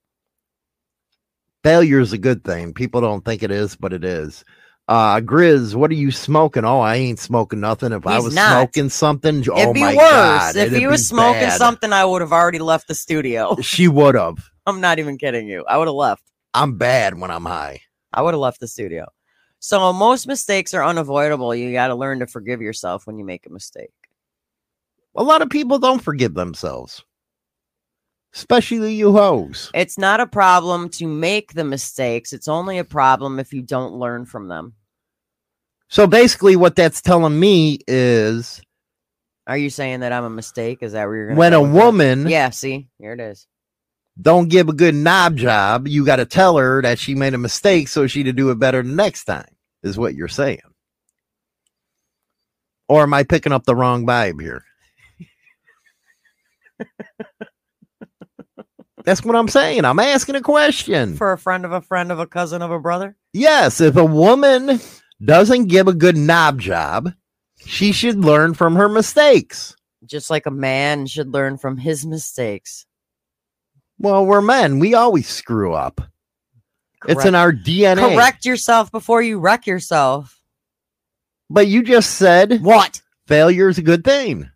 [1.62, 2.74] Failure is a good thing.
[2.74, 4.44] People don't think it is, but it is.
[4.88, 6.64] Uh, Grizz, what are you smoking?
[6.64, 7.92] Oh, I ain't smoking nothing.
[7.92, 8.50] If I was not.
[8.50, 10.10] smoking something, oh It'd be my worse.
[10.10, 11.58] God, if he was smoking bad.
[11.58, 13.54] something, I would have already left the studio.
[13.60, 14.50] she would have.
[14.66, 15.64] I'm not even kidding you.
[15.68, 16.24] I would have left.
[16.54, 17.82] I'm bad when I'm high.
[18.12, 19.06] I would have left the studio.
[19.60, 21.54] So most mistakes are unavoidable.
[21.54, 23.92] You got to learn to forgive yourself when you make a mistake.
[25.16, 27.04] A lot of people don't forgive themselves,
[28.34, 29.70] especially you hoes.
[29.74, 32.32] It's not a problem to make the mistakes.
[32.32, 34.74] It's only a problem if you don't learn from them.
[35.88, 38.62] So basically, what that's telling me is
[39.48, 40.78] Are you saying that I'm a mistake?
[40.82, 41.38] Is that where you're going?
[41.38, 43.46] when a woman Yeah, see, here it is.
[44.20, 47.38] Don't give a good knob job, you got to tell her that she made a
[47.38, 50.60] mistake so she to do it better next time, is what you're saying.
[52.88, 54.64] Or am I picking up the wrong vibe here?
[59.04, 59.84] That's what I'm saying.
[59.84, 61.16] I'm asking a question.
[61.16, 63.16] For a friend of a friend of a cousin of a brother.
[63.32, 64.80] Yes, if a woman
[65.24, 67.12] doesn't give a good knob job,
[67.64, 69.74] she should learn from her mistakes.
[70.04, 72.86] Just like a man should learn from his mistakes.
[74.00, 74.78] Well, we're men.
[74.78, 76.00] We always screw up.
[77.06, 78.14] It's in our DNA.
[78.14, 80.40] Correct yourself before you wreck yourself.
[81.50, 83.02] But you just said What?
[83.26, 84.48] failure is a good thing.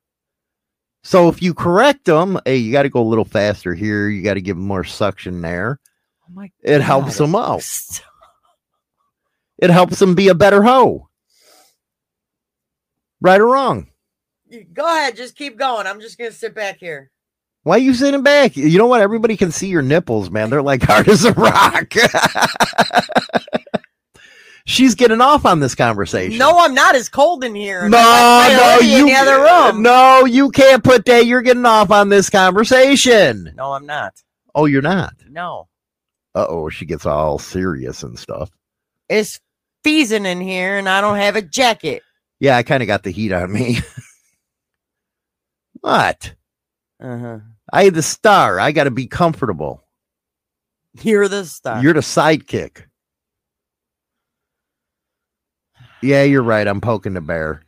[1.02, 4.08] So if you correct them, hey, you got to go a little faster here.
[4.08, 5.78] You got to give them more suction there.
[6.22, 7.62] Oh my It helps them out.
[7.62, 8.06] Stop.
[9.56, 11.08] It helps them be a better hoe.
[13.20, 13.86] Right or wrong?
[14.72, 15.86] Go ahead, just keep going.
[15.86, 17.12] I'm just gonna sit back here.
[17.64, 18.56] Why are you sitting back?
[18.56, 19.00] You know what?
[19.00, 20.50] Everybody can see your nipples, man.
[20.50, 21.92] They're like hard as a rock.
[24.66, 26.38] She's getting off on this conversation.
[26.38, 26.94] No, I'm not.
[26.94, 27.86] It's cold in here.
[27.86, 27.98] no,
[28.50, 29.38] no, you in the other
[29.72, 29.82] room.
[29.82, 31.26] No, you can't put that.
[31.26, 33.52] You're getting off on this conversation.
[33.56, 34.14] No, I'm not.
[34.54, 35.12] Oh, you're not.
[35.28, 35.68] No,
[36.34, 38.50] Uh oh, she gets all serious and stuff.
[39.10, 39.38] it's
[39.82, 42.02] freezing in here, and I don't have a jacket.
[42.40, 43.80] Yeah, I kind of got the heat on me.
[45.80, 46.34] what?
[47.02, 47.38] Uh huh.
[47.72, 48.60] I the star.
[48.60, 49.82] I got to be comfortable.
[51.02, 51.82] You're the star.
[51.82, 52.84] You're the sidekick.
[56.02, 56.66] Yeah, you're right.
[56.66, 57.62] I'm poking the bear.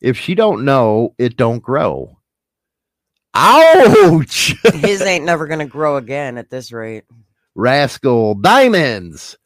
[0.00, 2.18] If she don't know, it don't grow.
[3.34, 4.54] Ouch!
[4.74, 7.04] His ain't never gonna grow again at this rate.
[7.54, 9.36] Rascal Diamonds.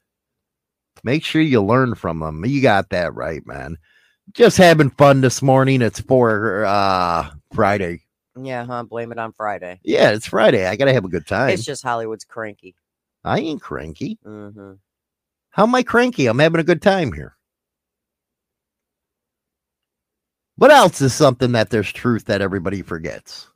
[1.04, 2.44] Make sure you learn from them.
[2.44, 3.76] You got that right, man.
[4.32, 5.82] Just having fun this morning.
[5.82, 8.05] It's for uh Friday.
[8.40, 8.82] Yeah, huh?
[8.84, 9.80] Blame it on Friday.
[9.82, 10.66] Yeah, it's Friday.
[10.66, 11.50] I gotta have a good time.
[11.50, 12.74] It's just Hollywood's cranky.
[13.24, 14.18] I ain't cranky.
[14.24, 14.72] hmm
[15.50, 16.26] How am I cranky?
[16.26, 17.36] I'm having a good time here.
[20.56, 23.48] What else is something that there's truth that everybody forgets?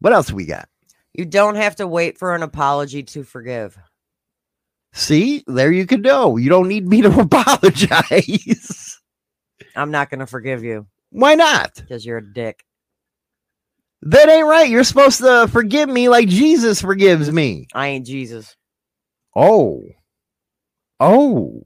[0.00, 0.68] What else we got?
[1.12, 3.76] You don't have to wait for an apology to forgive.
[4.92, 6.36] See, there you can go.
[6.36, 9.00] You don't need me to apologize.
[9.76, 11.74] I'm not gonna forgive you Why not?
[11.76, 12.64] because you're a dick.
[14.02, 14.68] That ain't right.
[14.68, 17.68] You're supposed to forgive me like Jesus forgives me.
[17.74, 18.56] I ain't Jesus.
[19.36, 19.82] Oh.
[20.98, 21.62] Oh.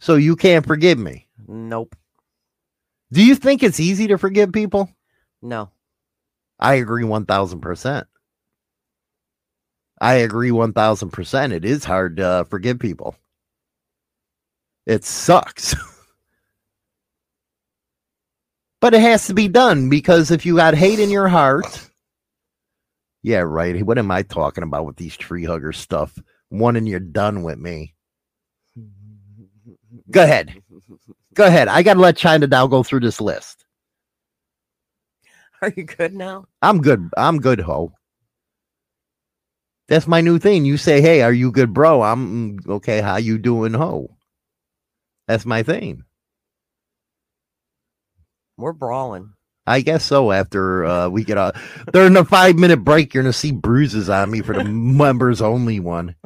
[0.00, 1.28] So you can't forgive me.
[1.46, 1.94] Nope.
[3.12, 4.88] Do you think it's easy to forgive people?
[5.42, 5.70] No.
[6.58, 8.04] I agree 1000%.
[10.00, 11.52] I agree 1000%.
[11.52, 13.14] It is hard to uh, forgive people.
[14.86, 15.74] It sucks.
[18.80, 21.90] but it has to be done because if you got hate in your heart,
[23.22, 23.84] yeah, right.
[23.84, 26.18] What am I talking about with these tree hugger stuff?
[26.48, 27.94] One and you're done with me.
[30.10, 30.62] Go ahead.
[31.34, 31.68] Go ahead.
[31.68, 33.64] I got to let China Doll go through this list.
[35.62, 36.46] Are you good now?
[36.62, 37.10] I'm good.
[37.16, 37.92] I'm good, ho.
[39.88, 40.64] That's my new thing.
[40.64, 43.00] You say, "Hey, are you good, bro?" I'm "Mm, okay.
[43.00, 44.16] How you doing, ho?
[45.28, 46.04] That's my thing.
[48.60, 49.32] We're brawling.
[49.66, 50.32] I guess so.
[50.32, 51.52] After uh, we get a
[51.92, 55.80] during the five minute break, you're gonna see bruises on me for the members only
[55.80, 56.16] one.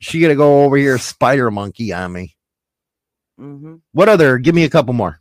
[0.00, 2.36] She gonna go over here, spider monkey on me.
[3.38, 4.38] hmm What other?
[4.38, 5.20] Give me a couple more.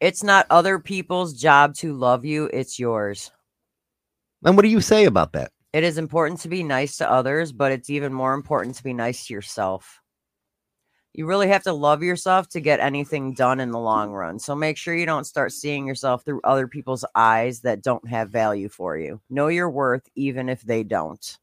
[0.00, 3.30] It's not other people's job to love you, it's yours.
[4.44, 5.50] And what do you say about that?
[5.72, 8.92] It is important to be nice to others, but it's even more important to be
[8.92, 10.00] nice to yourself.
[11.14, 14.40] You really have to love yourself to get anything done in the long run.
[14.40, 18.30] So make sure you don't start seeing yourself through other people's eyes that don't have
[18.30, 19.20] value for you.
[19.30, 21.38] Know your worth, even if they don't.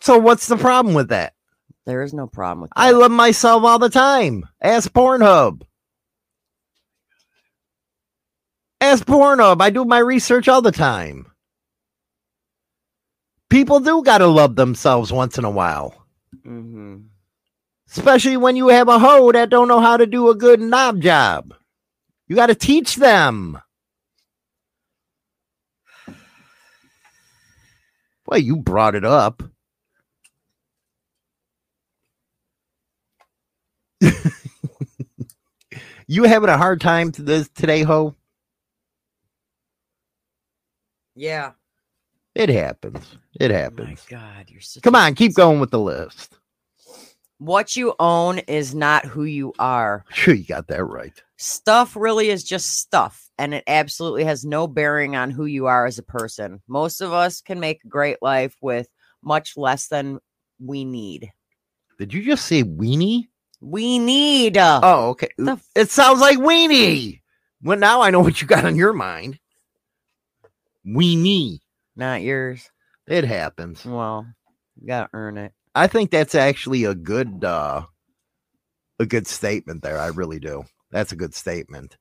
[0.00, 1.34] So what's the problem with that?
[1.86, 2.80] There is no problem with that.
[2.80, 4.44] I love myself all the time.
[4.60, 5.62] Ask Pornhub.
[8.80, 9.62] Ask Pornhub.
[9.62, 11.26] I do my research all the time.
[13.50, 16.06] People do gotta love themselves once in a while.
[16.44, 16.98] hmm
[17.90, 21.00] Especially when you have a hoe that don't know how to do a good knob
[21.00, 21.54] job.
[22.28, 23.60] You gotta teach them.
[28.26, 29.42] Well, you brought it up.
[36.08, 38.14] you having a hard time to this today, ho?
[41.16, 41.52] Yeah.
[42.34, 43.18] It happens.
[43.40, 44.06] It Oh my happens.
[44.08, 46.35] God, you're Come on, keep going with the list.
[47.38, 50.04] What you own is not who you are.
[50.12, 51.12] Sure, you got that right.
[51.36, 55.84] Stuff really is just stuff, and it absolutely has no bearing on who you are
[55.86, 56.62] as a person.
[56.66, 58.88] Most of us can make a great life with
[59.22, 60.18] much less than
[60.58, 61.30] we need.
[61.98, 63.28] Did you just say weenie?
[63.60, 64.56] We need.
[64.56, 65.28] uh, Oh, okay.
[65.46, 67.20] F- It sounds like weenie.
[67.62, 69.38] Well, now I know what you got on your mind.
[70.86, 71.60] Weenie.
[71.96, 72.70] not yours.
[73.06, 73.84] It happens.
[73.84, 74.26] Well,
[74.80, 75.52] you gotta earn it.
[75.76, 77.82] I think that's actually a good uh
[78.98, 79.98] a good statement there.
[79.98, 80.64] I really do.
[80.90, 81.98] That's a good statement.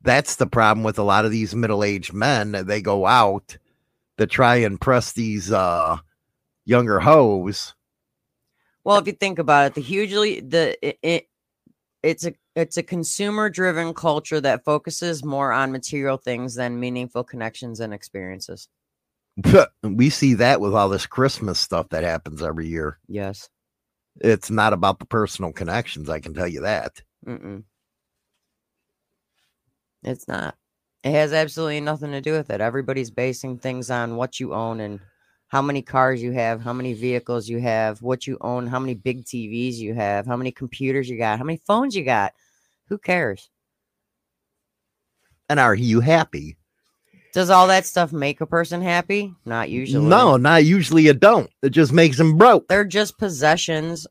[0.00, 2.52] That's the problem with a lot of these middle-aged men.
[2.52, 3.58] They go out
[4.16, 5.98] to try and press these uh
[6.64, 7.74] younger hoes.
[8.84, 11.28] Well, if you think about it, the hugely the it, it
[12.02, 17.22] it's a it's a consumer driven culture that focuses more on material things than meaningful
[17.22, 18.66] connections and experiences.
[19.82, 22.98] we see that with all this Christmas stuff that happens every year.
[23.08, 23.48] Yes.
[24.20, 27.02] It's not about the personal connections, I can tell you that.
[27.26, 27.64] Mm-mm.
[30.02, 30.56] It's not.
[31.04, 32.60] It has absolutely nothing to do with it.
[32.60, 35.00] Everybody's basing things on what you own and
[35.48, 38.94] how many cars you have, how many vehicles you have, what you own, how many
[38.94, 42.32] big TVs you have, how many computers you got, how many phones you got.
[42.88, 43.50] Who cares?
[45.48, 46.57] And are you happy?
[47.38, 49.32] Does all that stuff make a person happy?
[49.44, 50.04] Not usually.
[50.04, 51.48] No, not usually it don't.
[51.62, 52.66] It just makes them broke.
[52.66, 54.08] They're just possessions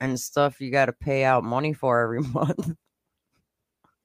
[0.00, 2.74] and stuff you got to pay out money for every month.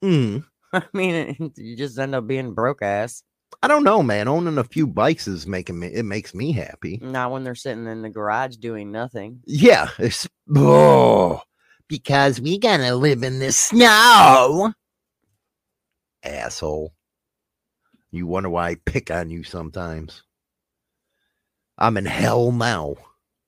[0.04, 0.44] Mm.
[0.74, 3.22] I mean, you just end up being broke ass.
[3.62, 4.28] I don't know, man.
[4.28, 5.86] Owning a few bikes is making me.
[5.86, 6.98] It makes me happy.
[7.00, 9.40] Not when they're sitting in the garage doing nothing.
[9.46, 9.88] Yeah.
[9.98, 11.40] It's, oh,
[11.88, 14.74] because we gotta live in the snow.
[16.22, 16.92] Asshole.
[18.10, 20.22] You wonder why I pick on you sometimes.
[21.78, 22.96] I'm in hell now.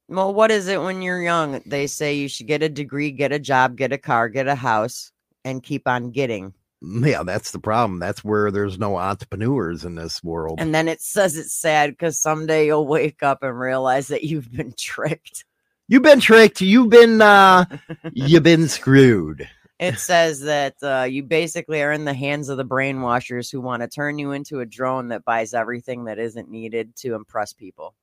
[0.08, 1.62] Well, what is it when you're young?
[1.66, 4.54] They say you should get a degree, get a job, get a car, get a
[4.54, 5.10] house,
[5.44, 6.54] and keep on getting.
[6.82, 8.00] Yeah, that's the problem.
[8.00, 10.58] That's where there's no entrepreneurs in this world.
[10.60, 14.50] And then it says it's sad because someday you'll wake up and realize that you've
[14.50, 15.44] been tricked.
[15.88, 16.60] You've been tricked.
[16.60, 17.64] You've been uh
[18.12, 19.48] you've been screwed.
[19.82, 23.82] It says that uh, you basically are in the hands of the brainwashers who want
[23.82, 27.94] to turn you into a drone that buys everything that isn't needed to impress people.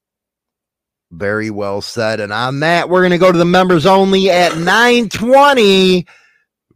[1.12, 2.20] Very well said.
[2.20, 6.06] And on that, we're gonna go to the members only at 920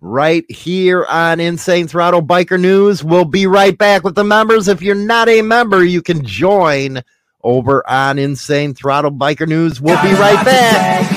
[0.01, 3.03] right here on Insane Throttle Biker News.
[3.03, 4.67] We'll be right back with the members.
[4.67, 7.03] If you're not a member, you can join
[7.43, 9.79] over on Insane Throttle Biker News.
[9.79, 11.09] We'll be right back.